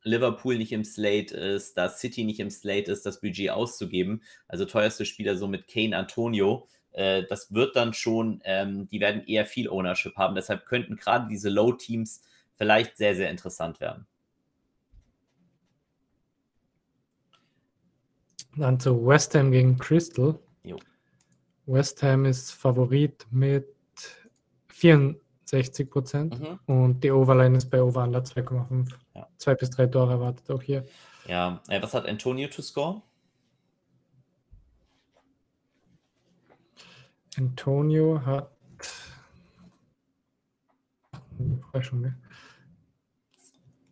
Liverpool 0.07 0.57
nicht 0.57 0.73
im 0.73 0.85
Slate 0.85 1.37
ist, 1.37 1.77
da 1.77 1.89
City 1.89 2.25
nicht 2.25 2.41
im 2.41 2.51
Slate 2.51 2.91
ist, 2.93 3.05
das 3.05 3.21
Budget 3.21 3.51
auszugeben. 3.51 4.23
Also 4.47 4.65
teuerste 4.65 5.05
Spieler 5.05 5.37
so 5.37 5.49
mit 5.49 5.67
Kane 5.67 5.97
Antonio. 5.97 6.69
Äh, 6.93 7.25
das 7.29 7.53
wird 7.53 7.75
dann 7.75 7.93
schon, 7.93 8.41
ähm, 8.45 8.89
die 8.89 9.01
werden 9.01 9.27
eher 9.27 9.47
viel 9.47 9.69
Ownership 9.69 10.17
haben. 10.17 10.37
Deshalb 10.37 10.65
könnten 10.65 10.97
gerade 10.97 11.27
diese 11.29 11.51
Low-Teams 11.51 12.23
vielleicht 12.55 12.97
sehr, 12.97 13.17
sehr 13.17 13.31
interessant 13.31 13.81
werden. 13.81 14.07
Dann 18.57 18.81
zu 18.81 19.05
West 19.07 19.35
Ham 19.35 19.51
gegen 19.51 19.77
Crystal. 19.77 20.39
Jo. 20.63 20.79
West 21.67 22.03
Ham 22.03 22.25
ist 22.25 22.53
Favorit 22.53 23.27
mit 23.31 23.67
64 25.47 25.91
Prozent 25.91 26.41
mhm. 26.41 26.59
und 26.67 27.05
die 27.05 27.11
Overline 27.11 27.57
ist 27.57 27.71
bei 27.71 27.81
Over 27.83 28.05
Under 28.05 28.21
2,5. 28.21 28.93
Ja. 29.15 29.29
Zwei 29.37 29.55
bis 29.55 29.71
drei 29.71 29.87
Tore 29.87 30.13
erwartet 30.13 30.51
auch 30.51 30.63
hier. 30.63 30.85
Ja, 31.27 31.61
äh, 31.69 31.81
was 31.81 31.95
hat 31.95 32.07
Antonio 32.07 32.49
to 32.49 32.63
score? 32.63 33.03
Antonio 37.37 38.21
hat. 38.25 38.51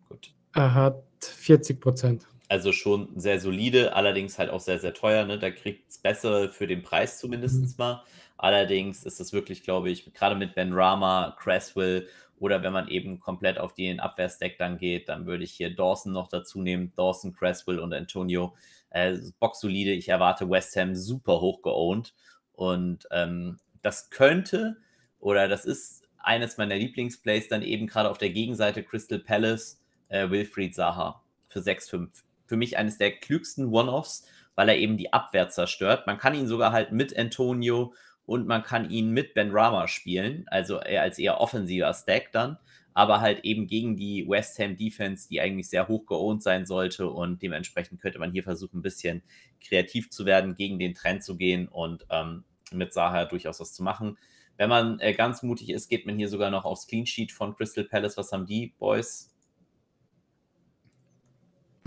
Gut. 0.09 0.33
Er 0.53 0.73
hat 0.73 1.03
40 1.21 1.79
Prozent. 1.79 2.27
Also 2.47 2.71
schon 2.71 3.09
sehr 3.19 3.39
solide, 3.39 3.95
allerdings 3.95 4.37
halt 4.37 4.49
auch 4.49 4.59
sehr, 4.59 4.79
sehr 4.79 4.93
teuer. 4.93 5.25
Ne? 5.25 5.39
Da 5.39 5.51
kriegt 5.51 5.89
es 5.89 5.97
besser 5.99 6.49
für 6.49 6.67
den 6.67 6.81
Preis 6.81 7.19
zumindest 7.19 7.61
mhm. 7.61 7.73
mal. 7.77 8.03
Allerdings 8.37 9.05
ist 9.05 9.19
es 9.19 9.33
wirklich, 9.33 9.63
glaube 9.63 9.89
ich, 9.89 10.13
gerade 10.13 10.35
mit 10.35 10.55
Ben 10.55 10.73
Rama, 10.73 11.35
Cresswell 11.39 12.07
oder 12.37 12.63
wenn 12.63 12.73
man 12.73 12.89
eben 12.89 13.19
komplett 13.19 13.57
auf 13.57 13.73
den 13.73 13.99
Abwehrstack 13.99 14.57
dann 14.57 14.77
geht, 14.77 15.07
dann 15.07 15.25
würde 15.25 15.45
ich 15.45 15.53
hier 15.53 15.73
Dawson 15.73 16.11
noch 16.11 16.27
dazu 16.27 16.61
nehmen. 16.61 16.91
Dawson, 16.95 17.33
Cresswell 17.33 17.79
und 17.79 17.93
Antonio. 17.93 18.55
Äh, 18.89 19.17
boxsolide. 19.39 19.91
Ich 19.91 20.09
erwarte 20.09 20.49
West 20.49 20.75
Ham 20.75 20.95
super 20.95 21.39
hoch 21.39 21.61
geowned. 21.61 22.13
Und 22.53 23.07
ähm, 23.11 23.57
das 23.81 24.09
könnte 24.09 24.77
oder 25.19 25.47
das 25.47 25.65
ist 25.65 26.07
eines 26.17 26.57
meiner 26.57 26.75
Lieblingsplays 26.75 27.47
dann 27.47 27.61
eben 27.61 27.87
gerade 27.87 28.09
auf 28.09 28.17
der 28.17 28.31
Gegenseite 28.31 28.83
Crystal 28.83 29.19
Palace, 29.19 29.79
äh, 30.09 30.29
Wilfried 30.29 30.75
Zaha 30.75 31.21
für 31.47 31.59
6,5 31.59 32.09
für 32.47 32.57
mich 32.57 32.77
eines 32.77 32.97
der 32.97 33.11
klügsten 33.11 33.73
One-Offs, 33.73 34.25
weil 34.55 34.69
er 34.69 34.77
eben 34.77 34.97
die 34.97 35.13
Abwehr 35.13 35.49
zerstört. 35.49 36.07
Man 36.07 36.17
kann 36.17 36.35
ihn 36.35 36.47
sogar 36.47 36.71
halt 36.71 36.91
mit 36.91 37.17
Antonio 37.17 37.93
und 38.25 38.47
man 38.47 38.63
kann 38.63 38.89
ihn 38.89 39.11
mit 39.11 39.33
Ben 39.33 39.51
Rama 39.51 39.87
spielen, 39.87 40.45
also 40.47 40.79
eher 40.79 41.01
als 41.01 41.19
eher 41.19 41.39
offensiver 41.39 41.93
Stack 41.93 42.31
dann, 42.31 42.57
aber 42.93 43.21
halt 43.21 43.43
eben 43.43 43.67
gegen 43.67 43.95
die 43.95 44.27
West 44.27 44.57
Ham 44.59 44.77
Defense, 44.77 45.27
die 45.29 45.41
eigentlich 45.41 45.69
sehr 45.69 45.87
hoch 45.87 46.05
geohnt 46.05 46.41
sein 46.41 46.65
sollte 46.65 47.09
und 47.09 47.41
dementsprechend 47.41 48.01
könnte 48.01 48.19
man 48.19 48.31
hier 48.31 48.43
versuchen, 48.43 48.79
ein 48.79 48.83
bisschen 48.83 49.21
kreativ 49.61 50.09
zu 50.09 50.25
werden, 50.25 50.55
gegen 50.55 50.79
den 50.79 50.93
Trend 50.93 51.23
zu 51.23 51.37
gehen 51.37 51.67
und 51.67 52.05
ähm, 52.09 52.43
mit 52.71 52.93
Saha 52.93 53.25
durchaus 53.25 53.59
was 53.59 53.73
zu 53.73 53.83
machen. 53.83 54.17
Wenn 54.57 54.69
man 54.69 54.99
äh, 54.99 55.13
ganz 55.13 55.43
mutig 55.43 55.69
ist, 55.69 55.89
geht 55.89 56.05
man 56.05 56.17
hier 56.17 56.29
sogar 56.29 56.49
noch 56.49 56.63
aufs 56.63 56.87
Clean 56.87 57.05
Sheet 57.05 57.31
von 57.31 57.55
Crystal 57.55 57.83
Palace. 57.83 58.17
Was 58.17 58.31
haben 58.31 58.45
die 58.45 58.73
Boys? 58.79 59.34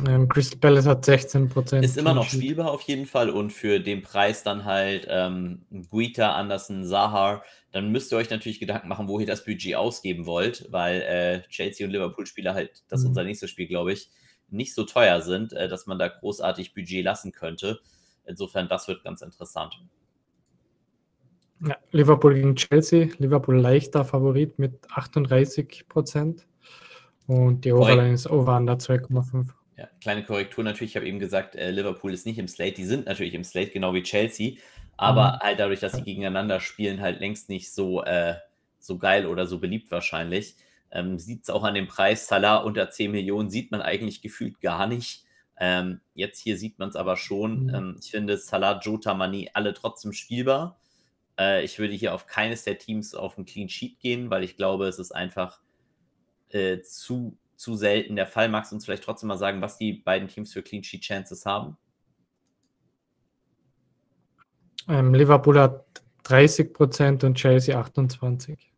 Ähm, 0.07 0.28
Crystal 0.28 0.61
Palace 0.61 0.87
hat 0.87 1.05
16 1.05 1.49
Prozent. 1.49 1.85
Ist 1.85 1.99
immer 1.99 2.14
noch 2.14 2.28
spielbar 2.28 2.71
auf 2.71 2.83
jeden 2.83 3.07
Fall 3.07 3.31
und 3.31 3.52
für 3.52 3.81
den 3.81 4.02
Preis 4.02 4.45
dann 4.45 4.64
halt 4.64 5.07
ähm, 5.11 5.62
Guita, 5.90 6.37
Anderson, 6.37 6.85
Sahar, 6.87 7.43
dann 7.73 7.90
müsst 7.90 8.12
ihr 8.12 8.19
euch 8.19 8.31
natürlich 8.31 8.61
Gedanken 8.61 8.88
machen, 8.88 9.09
wo 9.09 9.19
ihr 9.19 9.26
das 9.26 9.45
Budget 9.45 9.75
ausgeben 9.75 10.25
wollt, 10.25 10.69
weil 10.71 11.02
äh, 11.02 11.49
Chelsea 11.49 11.85
und 11.85 11.93
Liverpool-Spieler 11.93 12.55
halt, 12.55 12.85
das 12.88 13.00
ist 13.00 13.05
mhm. 13.05 13.11
unser 13.11 13.25
nächstes 13.25 13.50
Spiel, 13.50 13.67
glaube 13.67 13.93
ich, 13.93 14.11
nicht 14.50 14.75
so 14.75 14.85
teuer 14.85 15.21
sind, 15.21 15.52
äh, 15.52 15.69
dass 15.69 15.87
man 15.87 15.99
da 15.99 16.07
großartig 16.07 16.75
Budget 16.75 17.05
lassen 17.05 17.33
könnte. 17.33 17.81
Insofern, 18.25 18.69
das 18.69 18.87
wird 18.87 19.02
ganz 19.02 19.21
interessant. 19.23 19.81
Ja, 21.67 21.76
Liverpool 21.90 22.35
gegen 22.35 22.55
Chelsea. 22.55 23.09
Liverpool 23.19 23.59
leichter 23.59 24.05
Favorit 24.05 24.59
mit 24.61 24.78
38 24.93 25.87
Prozent. 25.88 26.47
Und 27.26 27.64
die 27.64 27.73
Overline 27.73 28.14
ist 28.14 28.31
over 28.31 28.57
under 28.57 28.75
2,5. 28.75 29.58
Ja, 29.79 29.89
kleine 30.01 30.25
Korrektur 30.25 30.65
natürlich. 30.65 30.91
Ich 30.93 30.97
habe 30.97 31.07
eben 31.07 31.21
gesagt, 31.21 31.55
äh, 31.55 31.71
Liverpool 31.71 32.13
ist 32.13 32.27
nicht 32.27 32.39
im 32.39 32.49
Slate. 32.49 32.73
Die 32.73 32.85
sind 32.85 33.07
natürlich 33.07 33.35
im 33.35 33.45
Slate, 33.45 33.71
genau 33.71 33.95
wie 33.95 34.03
Chelsea. 34.03 34.57
Aber 34.97 35.35
mhm. 35.35 35.39
halt 35.39 35.61
dadurch, 35.61 35.79
dass 35.79 35.93
sie 35.93 36.03
gegeneinander 36.03 36.59
spielen, 36.59 37.01
halt 37.01 37.21
längst 37.21 37.49
nicht 37.49 37.73
so, 37.73 38.03
äh, 38.03 38.35
so 38.81 38.99
geil 38.99 39.27
oder 39.27 39.47
so 39.47 39.61
beliebt 39.61 39.93
wahrscheinlich. 39.93 40.57
Ähm, 40.91 41.21
sieht 41.21 41.45
es 41.45 41.51
auch 41.51 41.63
an 41.63 41.75
dem 41.75 41.87
Preis. 41.87 42.27
Salah 42.27 42.57
unter 42.57 42.91
10 42.91 43.13
Millionen 43.13 43.51
sieht 43.51 43.71
man 43.71 43.81
eigentlich 43.81 44.21
gefühlt 44.21 44.61
gar 44.61 44.89
nicht. 44.89 45.25
Ähm, 45.61 46.01
jetzt 46.15 46.41
hier 46.41 46.57
sieht 46.57 46.81
man 46.81 46.89
es 46.89 46.97
aber 46.97 47.17
schon. 47.17 47.67
Mhm. 47.67 47.75
Ähm, 47.75 47.97
ich 48.03 48.11
finde 48.11 48.37
Salah, 48.37 48.81
Jota, 48.81 49.15
Mani 49.15 49.49
alle 49.55 49.75
trotzdem 49.75 50.13
spielbar. 50.13 50.81
Äh, 51.39 51.65
ich 51.65 51.79
würde 51.79 51.95
hier 51.95 52.15
auf 52.15 52.27
keines 52.27 52.65
der 52.65 52.79
Teams 52.79 53.15
auf 53.15 53.39
ein 53.39 53.45
Clean 53.45 53.69
Sheet 53.69 54.01
gehen, 54.01 54.29
weil 54.29 54.43
ich 54.43 54.57
glaube, 54.57 54.89
es 54.89 54.99
ist 54.99 55.13
einfach 55.13 55.61
äh, 56.51 56.81
zu 56.81 57.39
zu 57.59 57.75
selten 57.75 58.17
der 58.17 58.27
Fall. 58.27 58.49
Magst 58.49 58.71
du 58.71 58.77
uns 58.77 58.85
vielleicht 58.85 59.03
trotzdem 59.03 59.27
mal 59.27 59.37
sagen, 59.37 59.61
was 59.61 59.77
die 59.77 59.93
beiden 59.93 60.29
Teams 60.29 60.53
für 60.53 60.62
Clean 60.62 60.83
Sheet 60.83 61.03
Chances 61.03 61.45
haben? 61.45 61.77
Ähm, 64.88 65.12
Liverpool 65.12 65.59
hat 65.59 65.85
30 66.23 66.73
Prozent 66.73 67.25
und 67.25 67.35
Chelsea 67.35 67.79
28. 67.79 68.73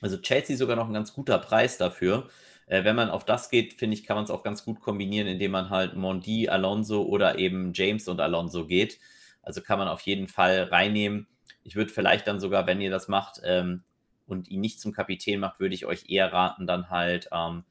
Also 0.00 0.18
Chelsea 0.18 0.56
sogar 0.56 0.76
noch 0.76 0.88
ein 0.88 0.92
ganz 0.92 1.14
guter 1.14 1.38
Preis 1.38 1.78
dafür. 1.78 2.28
Äh, 2.66 2.82
wenn 2.84 2.96
man 2.96 3.10
auf 3.10 3.24
das 3.24 3.48
geht, 3.48 3.74
finde 3.74 3.94
ich, 3.94 4.04
kann 4.04 4.16
man 4.16 4.24
es 4.24 4.30
auch 4.30 4.42
ganz 4.42 4.64
gut 4.64 4.80
kombinieren, 4.80 5.28
indem 5.28 5.52
man 5.52 5.70
halt 5.70 5.94
Mondi, 5.94 6.48
Alonso 6.48 7.02
oder 7.02 7.38
eben 7.38 7.72
James 7.74 8.08
und 8.08 8.20
Alonso 8.20 8.66
geht. 8.66 8.98
Also 9.42 9.62
kann 9.62 9.78
man 9.78 9.86
auf 9.86 10.00
jeden 10.00 10.26
Fall 10.26 10.64
reinnehmen. 10.64 11.28
Ich 11.62 11.76
würde 11.76 11.92
vielleicht 11.92 12.26
dann 12.26 12.40
sogar, 12.40 12.66
wenn 12.66 12.80
ihr 12.80 12.90
das 12.90 13.06
macht 13.06 13.40
ähm, 13.44 13.84
und 14.26 14.48
ihn 14.48 14.60
nicht 14.60 14.80
zum 14.80 14.92
Kapitän 14.92 15.38
macht, 15.38 15.60
würde 15.60 15.76
ich 15.76 15.86
euch 15.86 16.10
eher 16.10 16.32
raten, 16.32 16.66
dann 16.66 16.90
halt 16.90 17.28
ähm, 17.32 17.64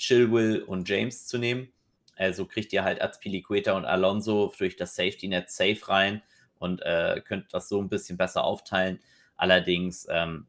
Chilwell 0.00 0.62
und 0.62 0.88
James 0.88 1.26
zu 1.26 1.38
nehmen. 1.38 1.68
Also 2.16 2.46
kriegt 2.46 2.72
ihr 2.72 2.84
halt 2.84 3.00
Azpilicueta 3.00 3.72
und 3.72 3.84
Alonso 3.84 4.52
durch 4.58 4.76
das 4.76 4.96
Safety 4.96 5.28
Net 5.28 5.50
safe 5.50 5.88
rein 5.88 6.22
und 6.58 6.82
äh, 6.82 7.22
könnt 7.24 7.52
das 7.54 7.68
so 7.68 7.80
ein 7.80 7.88
bisschen 7.88 8.16
besser 8.16 8.44
aufteilen. 8.44 8.98
Allerdings 9.36 10.06
ähm, 10.10 10.46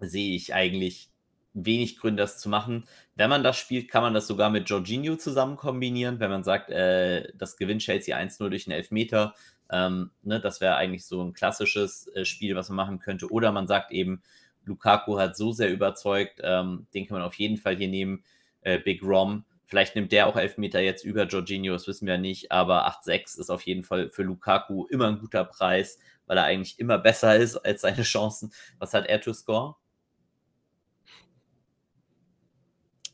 sehe 0.00 0.34
ich 0.34 0.54
eigentlich 0.54 1.10
wenig 1.54 1.98
Gründe, 1.98 2.22
das 2.22 2.38
zu 2.38 2.48
machen. 2.48 2.86
Wenn 3.14 3.30
man 3.30 3.44
das 3.44 3.56
spielt, 3.56 3.90
kann 3.90 4.02
man 4.02 4.14
das 4.14 4.26
sogar 4.26 4.50
mit 4.50 4.68
Jorginho 4.68 5.16
zusammen 5.16 5.56
kombinieren. 5.56 6.20
Wenn 6.20 6.30
man 6.30 6.44
sagt, 6.44 6.70
äh, 6.70 7.32
das 7.36 7.56
gewinnt 7.56 7.82
Chelsea 7.82 8.16
1-0 8.16 8.48
durch 8.48 8.66
einen 8.66 8.76
Elfmeter, 8.76 9.34
ähm, 9.70 10.10
ne, 10.22 10.40
das 10.40 10.60
wäre 10.60 10.76
eigentlich 10.76 11.06
so 11.06 11.22
ein 11.22 11.32
klassisches 11.32 12.08
äh, 12.08 12.24
Spiel, 12.24 12.56
was 12.56 12.68
man 12.68 12.76
machen 12.76 12.98
könnte. 12.98 13.30
Oder 13.30 13.52
man 13.52 13.66
sagt 13.66 13.92
eben, 13.92 14.22
Lukaku 14.64 15.18
hat 15.18 15.36
so 15.36 15.52
sehr 15.52 15.70
überzeugt, 15.70 16.40
ähm, 16.42 16.86
den 16.94 17.06
kann 17.06 17.18
man 17.18 17.26
auf 17.26 17.34
jeden 17.34 17.56
Fall 17.56 17.76
hier 17.76 17.88
nehmen. 17.88 18.24
Äh, 18.62 18.78
Big 18.78 19.02
Rom, 19.02 19.44
vielleicht 19.66 19.94
nimmt 19.94 20.12
der 20.12 20.26
auch 20.26 20.36
Elfmeter 20.36 20.80
jetzt 20.80 21.04
über 21.04 21.26
Jorginho, 21.26 21.72
das 21.72 21.86
wissen 21.86 22.06
wir 22.06 22.18
nicht, 22.18 22.50
aber 22.50 22.86
8-6 22.86 23.38
ist 23.38 23.50
auf 23.50 23.62
jeden 23.62 23.82
Fall 23.82 24.10
für 24.10 24.22
Lukaku 24.22 24.86
immer 24.86 25.08
ein 25.08 25.18
guter 25.18 25.44
Preis, 25.44 25.98
weil 26.26 26.38
er 26.38 26.44
eigentlich 26.44 26.78
immer 26.78 26.98
besser 26.98 27.36
ist 27.36 27.56
als 27.56 27.82
seine 27.82 28.02
Chancen. 28.02 28.52
Was 28.78 28.94
hat 28.94 29.06
er 29.06 29.20
to 29.20 29.32
score? 29.32 29.76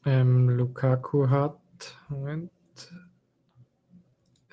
Ähm, 0.06 0.48
Lukaku 0.48 1.28
hat, 1.28 1.58
Moment, 2.08 2.50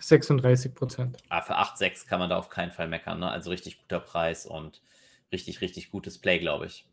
36 0.07 0.73
Prozent. 0.73 1.17
Ah, 1.29 1.41
für 1.41 1.57
8-6 1.57 2.07
kann 2.07 2.19
man 2.19 2.29
da 2.29 2.37
auf 2.37 2.49
keinen 2.49 2.71
Fall 2.71 2.87
meckern. 2.87 3.19
Ne? 3.19 3.29
Also 3.29 3.49
richtig 3.49 3.79
guter 3.79 3.99
Preis 3.99 4.45
und 4.45 4.81
richtig, 5.31 5.61
richtig 5.61 5.91
gutes 5.91 6.17
Play, 6.17 6.39
glaube 6.39 6.67
ich. 6.67 6.85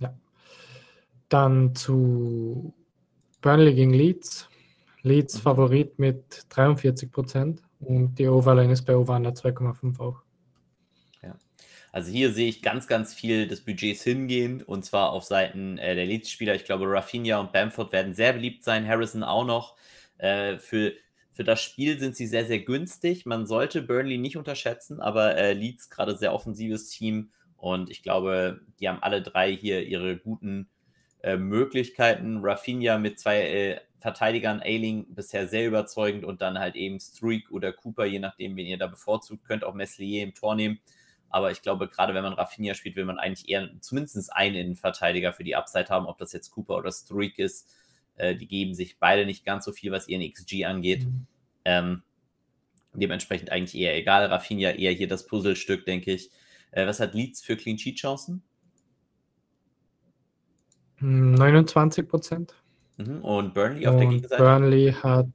Ja. 0.00 0.18
Dann 1.28 1.74
zu 1.74 2.74
Burnley 3.40 3.74
gegen 3.74 3.92
Leeds. 3.92 4.48
Leeds 5.02 5.36
mhm. 5.36 5.40
Favorit 5.40 5.98
mit 5.98 6.46
43 6.50 7.10
Prozent 7.10 7.62
und 7.80 8.14
die 8.18 8.28
Overline 8.28 8.72
ist 8.72 8.82
bei 8.82 8.96
Over 8.96 9.16
2,5 9.16 10.00
auch. 10.00 10.22
Ja. 11.22 11.36
Also 11.90 12.10
hier 12.10 12.32
sehe 12.32 12.48
ich 12.48 12.62
ganz, 12.62 12.86
ganz 12.86 13.12
viel 13.12 13.48
des 13.48 13.64
Budgets 13.64 14.02
hingehen 14.04 14.62
und 14.62 14.84
zwar 14.84 15.10
auf 15.10 15.24
Seiten 15.24 15.78
äh, 15.78 15.94
der 15.94 16.06
Leeds-Spieler. 16.06 16.54
Ich 16.54 16.64
glaube, 16.64 16.86
Rafinha 16.86 17.38
und 17.38 17.52
Bamford 17.52 17.92
werden 17.92 18.14
sehr 18.14 18.32
beliebt 18.32 18.62
sein, 18.62 18.86
Harrison 18.86 19.24
auch 19.24 19.44
noch. 19.44 19.76
Äh, 20.18 20.58
für 20.58 20.92
für 21.32 21.44
das 21.44 21.62
Spiel 21.62 21.98
sind 21.98 22.16
sie 22.16 22.26
sehr, 22.26 22.44
sehr 22.44 22.60
günstig. 22.60 23.26
Man 23.26 23.46
sollte 23.46 23.82
Burnley 23.82 24.18
nicht 24.18 24.36
unterschätzen, 24.36 25.00
aber 25.00 25.36
äh, 25.36 25.52
Leeds 25.52 25.90
gerade 25.90 26.16
sehr 26.16 26.34
offensives 26.34 26.88
Team 26.88 27.30
und 27.56 27.90
ich 27.90 28.02
glaube, 28.02 28.60
die 28.80 28.88
haben 28.88 29.02
alle 29.02 29.22
drei 29.22 29.54
hier 29.54 29.86
ihre 29.86 30.16
guten 30.16 30.68
äh, 31.22 31.36
Möglichkeiten. 31.36 32.40
Rafinha 32.42 32.98
mit 32.98 33.20
zwei 33.20 33.40
äh, 33.40 33.80
Verteidigern, 34.00 34.60
Ailing 34.60 35.14
bisher 35.14 35.46
sehr 35.46 35.68
überzeugend 35.68 36.24
und 36.24 36.42
dann 36.42 36.58
halt 36.58 36.74
eben 36.74 36.98
Struik 36.98 37.52
oder 37.52 37.72
Cooper, 37.72 38.04
je 38.04 38.18
nachdem, 38.18 38.56
wen 38.56 38.66
ihr 38.66 38.78
da 38.78 38.88
bevorzugt, 38.88 39.44
könnt 39.44 39.62
auch 39.62 39.74
Meslier 39.74 40.24
im 40.24 40.34
Tor 40.34 40.56
nehmen. 40.56 40.80
Aber 41.30 41.52
ich 41.52 41.62
glaube, 41.62 41.86
gerade 41.86 42.12
wenn 42.14 42.24
man 42.24 42.32
Rafinha 42.32 42.74
spielt, 42.74 42.96
will 42.96 43.04
man 43.04 43.20
eigentlich 43.20 43.48
eher 43.48 43.70
zumindest 43.80 44.32
einen 44.32 44.56
Innenverteidiger 44.56 45.32
für 45.32 45.44
die 45.44 45.54
Upside 45.54 45.88
haben, 45.88 46.06
ob 46.06 46.18
das 46.18 46.32
jetzt 46.32 46.50
Cooper 46.50 46.76
oder 46.76 46.90
Streak 46.90 47.38
ist. 47.38 47.70
Äh, 48.16 48.36
die 48.36 48.46
geben 48.46 48.74
sich 48.74 48.98
beide 48.98 49.26
nicht 49.26 49.44
ganz 49.44 49.64
so 49.64 49.72
viel, 49.72 49.92
was 49.92 50.08
ihren 50.08 50.22
XG 50.30 50.64
angeht. 50.64 51.04
Mhm. 51.04 51.26
Ähm, 51.64 52.02
dementsprechend 52.94 53.50
eigentlich 53.50 53.80
eher 53.80 53.96
egal. 53.96 54.26
Rafinha 54.26 54.70
eher 54.70 54.92
hier 54.92 55.08
das 55.08 55.26
Puzzlestück, 55.26 55.84
denke 55.86 56.12
ich. 56.12 56.30
Äh, 56.72 56.86
was 56.86 57.00
hat 57.00 57.14
Leeds 57.14 57.42
für 57.42 57.56
Clean 57.56 57.78
Sheet 57.78 57.98
Chancen? 57.98 58.42
29 61.00 62.08
Prozent. 62.08 62.54
Mhm. 62.96 63.20
Und 63.22 63.54
Burnley 63.54 63.86
auf 63.86 63.94
Und 63.94 64.00
der 64.00 64.08
Gegenseite? 64.08 64.42
Burnley 64.42 64.92
hat 64.92 65.26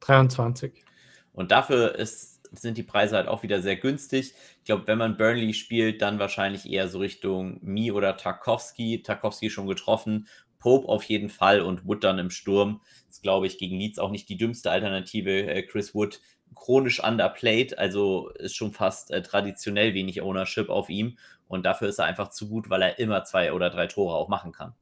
23. 0.00 0.84
Und 1.32 1.50
dafür 1.50 1.94
ist, 1.94 2.48
sind 2.56 2.78
die 2.78 2.82
Preise 2.82 3.16
halt 3.16 3.28
auch 3.28 3.42
wieder 3.42 3.60
sehr 3.60 3.76
günstig. 3.76 4.34
Ich 4.58 4.64
glaube, 4.64 4.86
wenn 4.86 4.98
man 4.98 5.16
Burnley 5.16 5.52
spielt, 5.54 6.02
dann 6.02 6.18
wahrscheinlich 6.18 6.70
eher 6.70 6.88
so 6.88 6.98
Richtung 6.98 7.58
Mi 7.62 7.90
oder 7.92 8.16
Tarkovsky. 8.16 9.02
Tarkovsky 9.02 9.50
schon 9.50 9.66
getroffen. 9.66 10.28
Pope 10.68 10.86
auf 10.86 11.02
jeden 11.04 11.30
Fall 11.30 11.62
und 11.62 11.86
Wood 11.86 12.04
dann 12.04 12.18
im 12.18 12.28
Sturm. 12.28 12.82
Das 13.06 13.16
ist, 13.16 13.22
glaube 13.22 13.46
ich, 13.46 13.56
gegen 13.56 13.78
Leeds 13.78 13.98
auch 13.98 14.10
nicht 14.10 14.28
die 14.28 14.36
dümmste 14.36 14.70
Alternative. 14.70 15.46
Äh, 15.46 15.62
Chris 15.62 15.94
Wood 15.94 16.20
chronisch 16.54 17.02
underplayed, 17.02 17.78
also 17.78 18.28
ist 18.34 18.54
schon 18.54 18.72
fast 18.72 19.10
äh, 19.10 19.22
traditionell 19.22 19.94
wenig 19.94 20.20
Ownership 20.20 20.68
auf 20.68 20.90
ihm. 20.90 21.16
Und 21.46 21.64
dafür 21.64 21.88
ist 21.88 21.98
er 21.98 22.04
einfach 22.04 22.28
zu 22.28 22.50
gut, 22.50 22.68
weil 22.68 22.82
er 22.82 22.98
immer 22.98 23.24
zwei 23.24 23.54
oder 23.54 23.70
drei 23.70 23.86
Tore 23.86 24.14
auch 24.14 24.28
machen 24.28 24.52
kann. 24.52 24.74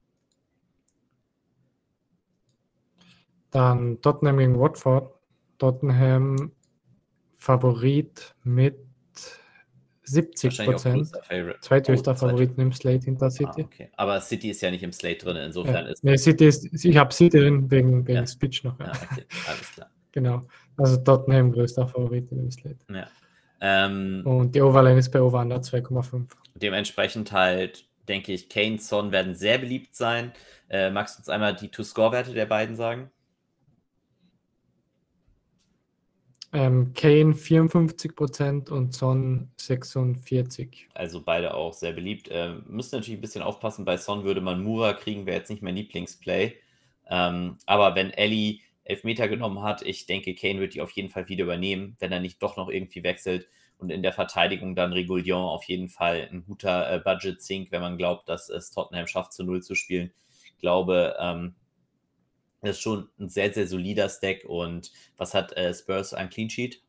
Dann 3.53 4.01
Tottenham 4.03 4.39
gegen 4.39 4.59
Watford. 4.59 5.15
Tottenham 5.59 6.51
Favorit 7.37 8.35
mit 8.43 8.85
70 10.07 10.65
Prozent. 10.65 11.11
Zweithöchster 11.61 12.13
oh, 12.13 12.15
Favorit 12.15 12.57
im 12.57 12.73
Slate 12.73 13.05
hinter 13.05 13.31
City. 13.31 13.63
Ah, 13.63 13.65
okay. 13.65 13.91
Aber 13.97 14.21
City 14.21 14.51
ist 14.51 14.63
ja 14.63 14.71
nicht 14.71 14.83
im 14.83 14.93
Slate 14.93 15.25
drin, 15.25 15.37
insofern 15.37 15.87
ja. 15.87 15.93
ist. 15.93 16.05
Nee, 16.05 16.17
City 16.17 16.47
ist, 16.47 16.85
ich 16.85 16.97
habe 16.97 17.13
City 17.13 17.39
drin 17.39 17.71
wegen, 17.71 18.07
wegen 18.07 18.19
ja. 18.19 18.27
Speech 18.27 18.65
noch. 18.65 18.79
Ja. 18.79 18.87
ja. 18.87 18.93
okay. 18.93 19.25
Alles 19.49 19.73
klar. 19.73 19.91
genau. 20.13 20.43
Also 20.77 20.97
Tottenham 20.99 21.53
größter 21.53 21.89
Favorit 21.89 22.31
im 22.31 22.51
Slate. 22.51 22.79
Ja. 22.93 23.09
Ähm, 23.61 24.23
Und 24.25 24.55
die 24.55 24.61
Overline 24.61 24.99
ist 24.99 25.11
bei 25.11 25.21
Over 25.21 25.41
2,5. 25.41 26.27
Dementsprechend 26.55 27.33
halt, 27.33 27.87
denke 28.09 28.33
ich, 28.33 28.49
Kane, 28.49 28.79
Son 28.79 29.13
werden 29.13 29.35
sehr 29.35 29.59
beliebt 29.59 29.97
sein. 29.97 30.33
Äh, 30.69 30.91
magst 30.91 31.17
du 31.17 31.21
uns 31.21 31.29
einmal 31.29 31.55
die 31.55 31.69
To-Score-Werte 31.69 32.33
der 32.33 32.47
beiden 32.47 32.77
sagen? 32.77 33.11
Ähm, 36.53 36.93
Kane 36.95 37.35
54% 37.35 38.71
und 38.71 38.95
Son 38.95 39.51
46%. 39.59 40.87
Also 40.95 41.23
beide 41.23 41.55
auch 41.55 41.73
sehr 41.73 41.93
beliebt. 41.93 42.29
Ähm, 42.31 42.65
müssen 42.69 42.97
natürlich 42.97 43.19
ein 43.19 43.23
bisschen 43.23 43.43
aufpassen. 43.43 43.85
Bei 43.85 43.97
Son 43.97 44.25
würde 44.25 44.41
man 44.41 44.63
Mura 44.63 44.93
kriegen, 44.93 45.27
wäre 45.27 45.39
jetzt 45.39 45.51
nicht 45.51 45.63
mein 45.63 45.77
Lieblingsplay. 45.77 46.55
Ähm, 47.09 47.59
aber 47.67 47.95
wenn 47.95 48.11
Ellie 48.11 48.61
Elfmeter 48.85 49.29
genommen 49.29 49.63
hat, 49.63 49.83
ich 49.83 50.07
denke, 50.07 50.35
Kane 50.35 50.61
wird 50.61 50.75
die 50.75 50.81
auf 50.81 50.93
jeden 50.93 51.09
Fall 51.09 51.29
wieder 51.29 51.45
übernehmen, 51.45 51.97
wenn 51.99 52.13
er 52.13 52.21
nicht 52.21 52.43
doch 52.43 52.57
noch 52.57 52.69
irgendwie 52.69 53.03
wechselt. 53.03 53.49
Und 53.79 53.91
in 53.91 54.03
der 54.03 54.13
Verteidigung 54.13 54.75
dann 54.75 54.93
Regulion 54.93 55.43
auf 55.43 55.65
jeden 55.65 55.89
Fall 55.89 56.29
ein 56.31 56.45
guter 56.47 56.91
äh, 56.91 56.99
Budget-Sink, 57.01 57.71
wenn 57.73 57.83
man 57.83 57.99
glaubt, 57.99 58.29
dass 58.29 58.49
es 58.49 58.71
Tottenham 58.71 59.07
schafft, 59.07 59.33
zu 59.33 59.45
Null 59.45 59.63
zu 59.63 59.75
spielen. 59.75 60.13
Ich 60.45 60.57
glaube, 60.59 61.17
ähm, 61.21 61.55
das 62.63 62.77
ist 62.77 62.83
schon 62.83 63.09
ein 63.19 63.29
sehr, 63.29 63.53
sehr 63.53 63.67
solider 63.67 64.09
Stack. 64.09 64.45
Und 64.45 64.93
was 65.17 65.35
hat 65.35 65.53
äh, 65.57 65.73
Spurs 65.75 66.15
an 66.15 66.31
Clean 66.31 66.51
Sheet? 66.51 66.83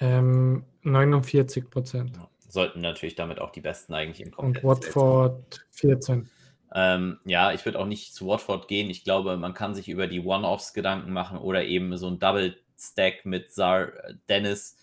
Ähm, 0.00 0.64
49 0.82 1.70
Prozent. 1.70 2.18
Sollten 2.48 2.80
natürlich 2.80 3.14
damit 3.14 3.40
auch 3.40 3.50
die 3.50 3.60
Besten 3.60 3.94
eigentlich 3.94 4.20
im 4.20 4.32
Kompletten. 4.32 4.68
Und 4.68 4.84
Watford 4.84 5.66
14. 5.70 6.28
Ähm, 6.74 7.18
ja, 7.24 7.52
ich 7.52 7.64
würde 7.64 7.78
auch 7.78 7.86
nicht 7.86 8.14
zu 8.14 8.26
Watford 8.26 8.68
gehen. 8.68 8.90
Ich 8.90 9.04
glaube, 9.04 9.36
man 9.36 9.54
kann 9.54 9.74
sich 9.74 9.88
über 9.88 10.06
die 10.06 10.20
One-Offs 10.20 10.74
Gedanken 10.74 11.12
machen 11.12 11.38
oder 11.38 11.64
eben 11.64 11.96
so 11.96 12.08
ein 12.08 12.18
Double-Stack 12.18 13.24
mit 13.24 13.52
Zar 13.52 13.92
Dennis, 14.28 14.76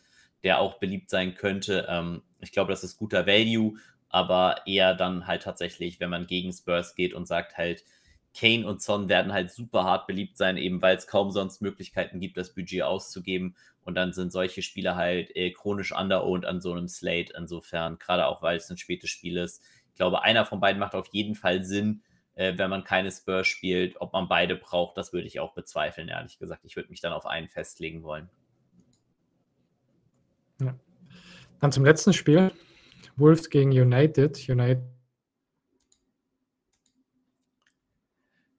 der 0.43 0.59
auch 0.59 0.79
beliebt 0.79 1.09
sein 1.09 1.35
könnte. 1.35 1.85
Ähm, 1.89 2.23
ich 2.41 2.51
glaube, 2.51 2.71
das 2.71 2.83
ist 2.83 2.97
guter 2.97 3.27
Value 3.27 3.75
aber 4.13 4.61
eher 4.67 4.93
dann 4.93 5.25
halt 5.25 5.41
tatsächlich, 5.41 5.99
wenn 5.99 6.11
man 6.11 6.27
gegen 6.27 6.53
Spurs 6.53 6.93
geht 6.93 7.15
und 7.15 7.27
sagt 7.27 7.57
halt, 7.57 7.83
Kane 8.37 8.67
und 8.67 8.79
Son 8.79 9.09
werden 9.09 9.33
halt 9.33 9.49
super 9.49 9.85
hart 9.85 10.05
beliebt 10.05 10.37
sein, 10.37 10.55
eben 10.55 10.83
weil 10.83 10.95
es 10.95 11.07
kaum 11.07 11.31
sonst 11.31 11.63
Möglichkeiten 11.63 12.19
gibt, 12.19 12.37
das 12.37 12.53
Budget 12.53 12.83
auszugeben. 12.83 13.55
Und 13.81 13.95
dann 13.95 14.13
sind 14.13 14.31
solche 14.31 14.61
Spiele 14.61 14.95
halt 14.95 15.35
äh, 15.35 15.49
chronisch 15.49 15.91
underowned 15.91 16.45
an 16.45 16.61
so 16.61 16.71
einem 16.71 16.87
Slate. 16.87 17.33
Insofern, 17.35 17.97
gerade 17.97 18.27
auch 18.27 18.43
weil 18.43 18.57
es 18.57 18.69
ein 18.69 18.77
spätes 18.77 19.09
Spiel 19.09 19.35
ist. 19.37 19.63
Ich 19.89 19.95
glaube, 19.95 20.21
einer 20.21 20.45
von 20.45 20.59
beiden 20.59 20.79
macht 20.79 20.93
auf 20.93 21.07
jeden 21.07 21.33
Fall 21.33 21.63
Sinn, 21.63 22.03
äh, 22.35 22.55
wenn 22.55 22.69
man 22.69 22.83
keine 22.83 23.11
Spurs 23.11 23.47
spielt. 23.47 23.99
Ob 23.99 24.13
man 24.13 24.27
beide 24.27 24.55
braucht, 24.55 24.95
das 24.95 25.11
würde 25.11 25.25
ich 25.25 25.39
auch 25.39 25.55
bezweifeln, 25.55 26.07
ehrlich 26.07 26.37
gesagt. 26.37 26.65
Ich 26.65 26.75
würde 26.75 26.89
mich 26.89 27.01
dann 27.01 27.13
auf 27.13 27.25
einen 27.25 27.49
festlegen 27.49 28.03
wollen. 28.03 28.29
Ja. 30.61 30.75
Dann 31.59 31.71
zum 31.71 31.83
letzten 31.83 32.13
Spiel. 32.13 32.51
Wolves 33.15 33.49
gegen 33.49 33.71
United. 33.71 34.49
United, 34.49 34.83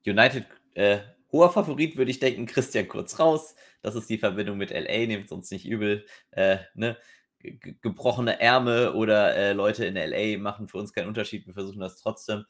United 0.06 0.46
äh, 0.74 1.00
hoher 1.32 1.52
Favorit, 1.52 1.96
würde 1.96 2.10
ich 2.10 2.20
denken. 2.20 2.46
Christian 2.46 2.88
kurz 2.88 3.18
raus. 3.18 3.54
Das 3.82 3.94
ist 3.94 4.08
die 4.08 4.18
Verbindung 4.18 4.56
mit 4.56 4.70
LA, 4.70 5.06
nehmt 5.06 5.26
es 5.26 5.32
uns 5.32 5.50
nicht 5.50 5.66
übel. 5.66 6.06
Äh, 6.30 6.58
ne? 6.74 6.96
gebrochene 7.82 8.40
Ärmel 8.40 8.90
oder 8.90 9.36
äh, 9.36 9.52
Leute 9.52 9.84
in 9.84 9.96
LA 9.96 10.38
machen 10.38 10.68
für 10.68 10.78
uns 10.78 10.92
keinen 10.92 11.08
Unterschied. 11.08 11.46
Wir 11.46 11.54
versuchen 11.54 11.80
das 11.80 11.96
trotzdem. 11.96 12.44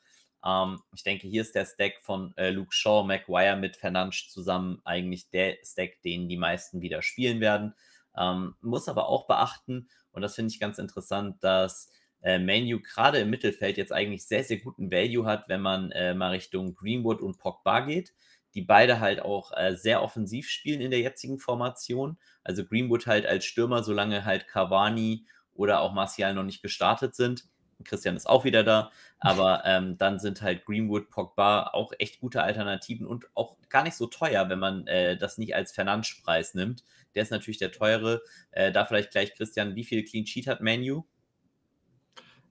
Ähm, 0.44 0.80
ich 0.94 1.02
denke, 1.02 1.26
hier 1.26 1.42
ist 1.42 1.54
der 1.54 1.66
Stack 1.66 1.94
von 2.02 2.32
äh, 2.36 2.50
Luke 2.50 2.72
Shaw, 2.72 3.04
Maguire 3.04 3.56
mit 3.56 3.76
Fernandes 3.76 4.28
zusammen 4.30 4.80
eigentlich 4.84 5.30
der 5.30 5.56
Stack, 5.64 6.00
den 6.02 6.28
die 6.28 6.36
meisten 6.36 6.80
wieder 6.80 7.02
spielen 7.02 7.40
werden. 7.40 7.74
Ähm, 8.16 8.54
muss 8.60 8.88
aber 8.88 9.08
auch 9.08 9.26
beachten, 9.26 9.88
und 10.14 10.22
das 10.22 10.34
finde 10.34 10.52
ich 10.52 10.60
ganz 10.60 10.78
interessant, 10.78 11.42
dass 11.42 11.90
äh, 12.22 12.38
Manu 12.38 12.80
gerade 12.80 13.18
im 13.18 13.30
Mittelfeld 13.30 13.76
jetzt 13.76 13.92
eigentlich 13.92 14.26
sehr, 14.26 14.44
sehr 14.44 14.58
guten 14.58 14.90
Value 14.90 15.26
hat, 15.26 15.48
wenn 15.48 15.60
man 15.60 15.90
äh, 15.92 16.14
mal 16.14 16.30
Richtung 16.30 16.74
Greenwood 16.74 17.20
und 17.20 17.38
Pogba 17.38 17.80
geht, 17.80 18.14
die 18.54 18.62
beide 18.62 19.00
halt 19.00 19.20
auch 19.20 19.52
äh, 19.56 19.74
sehr 19.76 20.02
offensiv 20.02 20.48
spielen 20.48 20.80
in 20.80 20.90
der 20.90 21.00
jetzigen 21.00 21.38
Formation. 21.38 22.18
Also 22.42 22.64
Greenwood 22.64 23.06
halt 23.06 23.26
als 23.26 23.44
Stürmer, 23.44 23.82
solange 23.82 24.24
halt 24.24 24.48
Cavani 24.48 25.26
oder 25.52 25.80
auch 25.80 25.92
Martial 25.92 26.34
noch 26.34 26.44
nicht 26.44 26.62
gestartet 26.62 27.14
sind. 27.14 27.44
Christian 27.84 28.16
ist 28.16 28.28
auch 28.28 28.44
wieder 28.44 28.64
da, 28.64 28.90
aber 29.18 29.62
ähm, 29.64 29.96
dann 29.98 30.18
sind 30.18 30.42
halt 30.42 30.64
Greenwood, 30.64 31.10
Pogba 31.10 31.70
auch 31.72 31.92
echt 31.98 32.20
gute 32.20 32.42
Alternativen 32.42 33.06
und 33.06 33.26
auch 33.34 33.56
gar 33.68 33.82
nicht 33.82 33.94
so 33.94 34.06
teuer, 34.06 34.48
wenn 34.48 34.58
man 34.58 34.86
äh, 34.86 35.16
das 35.16 35.38
nicht 35.38 35.54
als 35.54 35.72
Fernandes-Preis 35.72 36.54
nimmt. 36.54 36.84
Der 37.14 37.22
ist 37.22 37.30
natürlich 37.30 37.58
der 37.58 37.72
teure. 37.72 38.22
Äh, 38.50 38.72
da 38.72 38.84
vielleicht 38.84 39.10
gleich, 39.10 39.34
Christian, 39.34 39.76
wie 39.76 39.84
viel 39.84 40.04
Clean 40.04 40.26
Sheet 40.26 40.46
hat 40.46 40.60
Manu? 40.60 41.04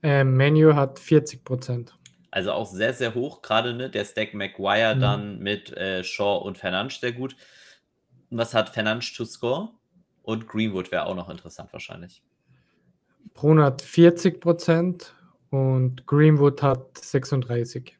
Äh, 0.04 0.26
Menu 0.26 0.76
hat 0.76 1.00
40 1.00 1.44
Prozent. 1.46 1.98
Also 2.30 2.52
auch 2.52 2.66
sehr, 2.66 2.94
sehr 2.94 3.16
hoch. 3.16 3.42
Gerade 3.42 3.74
ne, 3.74 3.90
der 3.90 4.04
Stack 4.06 4.34
Maguire 4.34 4.96
mhm. 4.96 5.00
dann 5.00 5.40
mit 5.40 5.72
äh, 5.78 6.04
Shaw 6.04 6.42
und 6.44 6.58
Fernandes 6.58 7.00
sehr 7.00 7.14
gut. 7.14 7.36
Was 8.30 8.54
hat 8.54 8.70
Fernandes 8.70 9.14
to 9.14 9.24
score? 9.24 9.70
Und 10.24 10.48
Greenwood 10.48 10.92
wäre 10.92 11.06
auch 11.06 11.16
noch 11.16 11.30
interessant 11.30 11.72
wahrscheinlich. 11.72 12.24
Bruno 13.34 13.64
hat 13.64 13.82
40 13.82 14.42
Prozent 14.42 15.16
und 15.54 16.08
Greenwood 16.08 16.64
hat 16.64 16.98
36. 16.98 17.96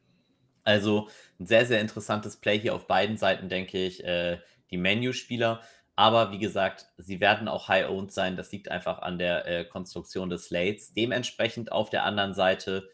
Also 0.64 1.08
ein 1.38 1.46
sehr, 1.46 1.64
sehr 1.66 1.80
interessantes 1.80 2.36
Play 2.36 2.58
hier 2.58 2.74
auf 2.74 2.88
beiden 2.88 3.16
Seiten, 3.16 3.48
denke 3.48 3.78
ich. 3.78 4.02
Äh, 4.02 4.38
die 4.72 4.76
Menu-Spieler. 4.76 5.62
Aber 5.94 6.32
wie 6.32 6.40
gesagt, 6.40 6.86
sie 6.98 7.20
werden 7.20 7.46
auch 7.46 7.68
high-owned 7.68 8.10
sein. 8.10 8.36
Das 8.36 8.50
liegt 8.50 8.72
einfach 8.72 8.98
an 8.98 9.20
der 9.20 9.46
äh, 9.46 9.64
Konstruktion 9.64 10.30
des 10.30 10.46
Slates. 10.46 10.94
Dementsprechend 10.94 11.70
auf 11.70 11.90
der 11.90 12.02
anderen 12.02 12.34
Seite 12.34 12.88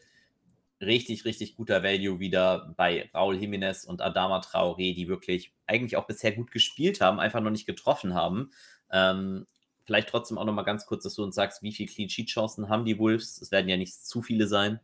richtig, 0.79 1.25
richtig 1.25 1.55
guter 1.55 1.81
Value 1.81 2.19
wieder 2.19 2.75
bei 2.77 3.09
Raul 3.15 3.37
Jiménez 3.37 3.87
und 3.87 4.03
Adama 4.03 4.41
Traoré, 4.41 4.93
die 4.93 5.07
wirklich 5.07 5.55
eigentlich 5.65 5.97
auch 5.97 6.05
bisher 6.05 6.33
gut 6.33 6.51
gespielt 6.51 7.01
haben, 7.01 7.19
einfach 7.19 7.41
noch 7.41 7.49
nicht 7.49 7.65
getroffen 7.65 8.13
haben. 8.13 8.51
Ähm, 8.91 9.47
vielleicht 9.85 10.09
trotzdem 10.09 10.37
auch 10.37 10.45
noch 10.45 10.53
mal 10.53 10.63
ganz 10.63 10.85
kurz, 10.85 11.03
dass 11.03 11.15
du 11.15 11.23
uns 11.23 11.35
sagst, 11.35 11.63
wie 11.63 11.71
viele 11.71 11.89
Clean 11.89 12.09
Sheet 12.09 12.29
Chancen 12.29 12.69
haben 12.69 12.85
die 12.85 12.97
Wolves? 12.99 13.41
Es 13.41 13.51
werden 13.51 13.69
ja 13.69 13.77
nicht 13.77 13.93
zu 13.93 14.21
viele 14.21 14.47
sein. 14.47 14.79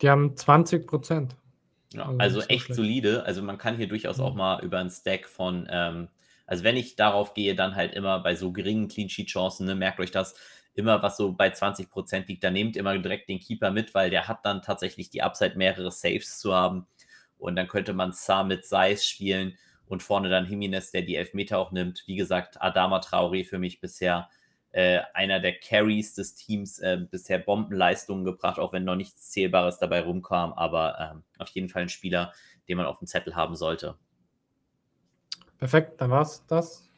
Die 0.00 0.08
haben 0.08 0.36
20 0.36 0.86
Prozent. 0.86 1.36
Ja, 1.92 2.04
also, 2.18 2.38
also 2.38 2.40
echt 2.42 2.68
so 2.68 2.74
solide. 2.74 3.24
Also 3.24 3.42
man 3.42 3.58
kann 3.58 3.76
hier 3.76 3.88
durchaus 3.88 4.18
mhm. 4.18 4.24
auch 4.24 4.34
mal 4.34 4.64
über 4.64 4.78
einen 4.78 4.90
Stack 4.90 5.26
von 5.26 5.66
ähm, 5.70 6.08
also 6.50 6.64
wenn 6.64 6.76
ich 6.76 6.96
darauf 6.96 7.32
gehe, 7.32 7.54
dann 7.54 7.76
halt 7.76 7.94
immer 7.94 8.18
bei 8.18 8.34
so 8.34 8.50
geringen 8.50 8.88
Clean 8.88 9.08
Sheet 9.08 9.28
Chancen, 9.28 9.66
ne, 9.66 9.76
merkt 9.76 10.00
euch 10.00 10.10
das, 10.10 10.34
immer 10.74 11.00
was 11.00 11.16
so 11.16 11.32
bei 11.32 11.50
20 11.50 11.88
Prozent 11.88 12.26
liegt, 12.26 12.42
dann 12.42 12.54
nehmt 12.54 12.76
immer 12.76 12.98
direkt 12.98 13.28
den 13.28 13.38
Keeper 13.38 13.70
mit, 13.70 13.94
weil 13.94 14.10
der 14.10 14.26
hat 14.26 14.44
dann 14.44 14.60
tatsächlich 14.60 15.10
die 15.10 15.22
Upside, 15.22 15.56
mehrere 15.56 15.92
Saves 15.92 16.40
zu 16.40 16.52
haben. 16.52 16.88
Und 17.38 17.54
dann 17.54 17.68
könnte 17.68 17.92
man 17.92 18.10
Saar 18.10 18.42
mit 18.42 18.66
Seis 18.66 19.06
spielen 19.06 19.56
und 19.90 20.02
vorne 20.02 20.28
dann 20.28 20.46
Jimenez, 20.46 20.92
der 20.92 21.02
die 21.02 21.16
Elfmeter 21.16 21.58
auch 21.58 21.72
nimmt. 21.72 22.04
Wie 22.06 22.14
gesagt, 22.14 22.62
Adama 22.62 23.00
Traoré 23.00 23.44
für 23.44 23.58
mich 23.58 23.80
bisher 23.80 24.28
äh, 24.70 25.00
einer 25.14 25.40
der 25.40 25.58
Carries 25.58 26.14
des 26.14 26.36
Teams, 26.36 26.78
äh, 26.78 26.98
bisher 27.10 27.40
Bombenleistungen 27.40 28.24
gebracht, 28.24 28.60
auch 28.60 28.72
wenn 28.72 28.84
noch 28.84 28.94
nichts 28.94 29.30
Zählbares 29.30 29.78
dabei 29.78 30.02
rumkam, 30.02 30.52
aber 30.52 30.98
ähm, 31.00 31.24
auf 31.38 31.48
jeden 31.48 31.68
Fall 31.68 31.82
ein 31.82 31.88
Spieler, 31.88 32.32
den 32.68 32.76
man 32.76 32.86
auf 32.86 32.98
dem 32.98 33.08
Zettel 33.08 33.34
haben 33.34 33.56
sollte. 33.56 33.96
Perfekt, 35.58 36.00
dann 36.00 36.10
war's 36.10 36.46
das. 36.46 36.88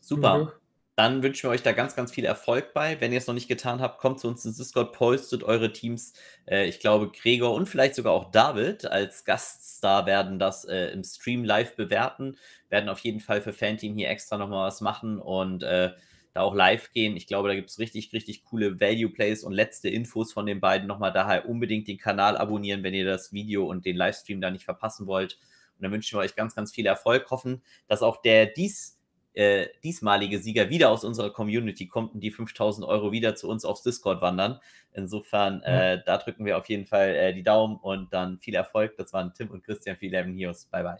Super. 0.00 0.60
Dann 0.98 1.22
wünschen 1.22 1.44
wir 1.44 1.50
euch 1.50 1.62
da 1.62 1.70
ganz, 1.70 1.94
ganz 1.94 2.10
viel 2.10 2.24
Erfolg 2.24 2.74
bei. 2.74 3.00
Wenn 3.00 3.12
ihr 3.12 3.18
es 3.18 3.28
noch 3.28 3.34
nicht 3.34 3.46
getan 3.46 3.80
habt, 3.80 4.00
kommt 4.00 4.18
zu 4.18 4.26
uns 4.26 4.44
ins 4.44 4.56
Discord, 4.56 4.92
postet 4.92 5.44
eure 5.44 5.72
Teams. 5.72 6.12
Äh, 6.44 6.66
ich 6.68 6.80
glaube, 6.80 7.12
Gregor 7.12 7.54
und 7.54 7.68
vielleicht 7.68 7.94
sogar 7.94 8.12
auch 8.12 8.32
David 8.32 8.84
als 8.84 9.24
Gaststar 9.24 10.06
werden 10.06 10.40
das 10.40 10.64
äh, 10.64 10.86
im 10.88 11.04
Stream 11.04 11.44
live 11.44 11.76
bewerten. 11.76 12.36
Werden 12.68 12.88
auf 12.88 12.98
jeden 12.98 13.20
Fall 13.20 13.40
für 13.40 13.52
Fanteam 13.52 13.94
hier 13.94 14.08
extra 14.08 14.38
nochmal 14.38 14.66
was 14.66 14.80
machen 14.80 15.20
und 15.20 15.62
äh, 15.62 15.92
da 16.34 16.40
auch 16.40 16.56
live 16.56 16.90
gehen. 16.90 17.16
Ich 17.16 17.28
glaube, 17.28 17.46
da 17.46 17.54
gibt 17.54 17.70
es 17.70 17.78
richtig, 17.78 18.12
richtig 18.12 18.42
coole 18.42 18.80
Value 18.80 19.10
Plays 19.10 19.44
und 19.44 19.52
letzte 19.52 19.88
Infos 19.88 20.32
von 20.32 20.46
den 20.46 20.58
beiden 20.58 20.88
nochmal. 20.88 21.12
Daher 21.12 21.48
unbedingt 21.48 21.86
den 21.86 21.98
Kanal 21.98 22.36
abonnieren, 22.36 22.82
wenn 22.82 22.94
ihr 22.94 23.06
das 23.06 23.32
Video 23.32 23.68
und 23.68 23.86
den 23.86 23.94
Livestream 23.94 24.40
da 24.40 24.50
nicht 24.50 24.64
verpassen 24.64 25.06
wollt. 25.06 25.38
Und 25.76 25.84
dann 25.84 25.92
wünschen 25.92 26.18
wir 26.18 26.24
euch 26.24 26.34
ganz, 26.34 26.56
ganz 26.56 26.72
viel 26.72 26.86
Erfolg. 26.86 27.30
Hoffen, 27.30 27.62
dass 27.86 28.02
auch 28.02 28.20
der 28.20 28.46
dies 28.46 28.97
äh, 29.34 29.68
diesmalige 29.84 30.38
Sieger 30.38 30.70
wieder 30.70 30.90
aus 30.90 31.04
unserer 31.04 31.30
Community 31.30 31.86
kommt 31.86 32.14
und 32.14 32.20
die 32.20 32.30
5000 32.30 32.86
Euro 32.86 33.12
wieder 33.12 33.34
zu 33.34 33.48
uns 33.48 33.64
aufs 33.64 33.82
Discord 33.82 34.20
wandern. 34.20 34.60
Insofern, 34.92 35.62
äh, 35.62 36.02
da 36.04 36.18
drücken 36.18 36.44
wir 36.44 36.58
auf 36.58 36.68
jeden 36.68 36.86
Fall 36.86 37.10
äh, 37.10 37.34
die 37.34 37.42
Daumen 37.42 37.76
und 37.76 38.12
dann 38.12 38.38
viel 38.38 38.54
Erfolg. 38.54 38.96
Das 38.96 39.12
waren 39.12 39.32
Tim 39.34 39.50
und 39.50 39.64
Christian 39.64 39.96
für 39.96 40.06
11 40.06 40.26
News. 40.28 40.64
Bye, 40.66 40.82
bye. 40.82 40.96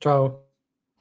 Ciao. 0.00 0.49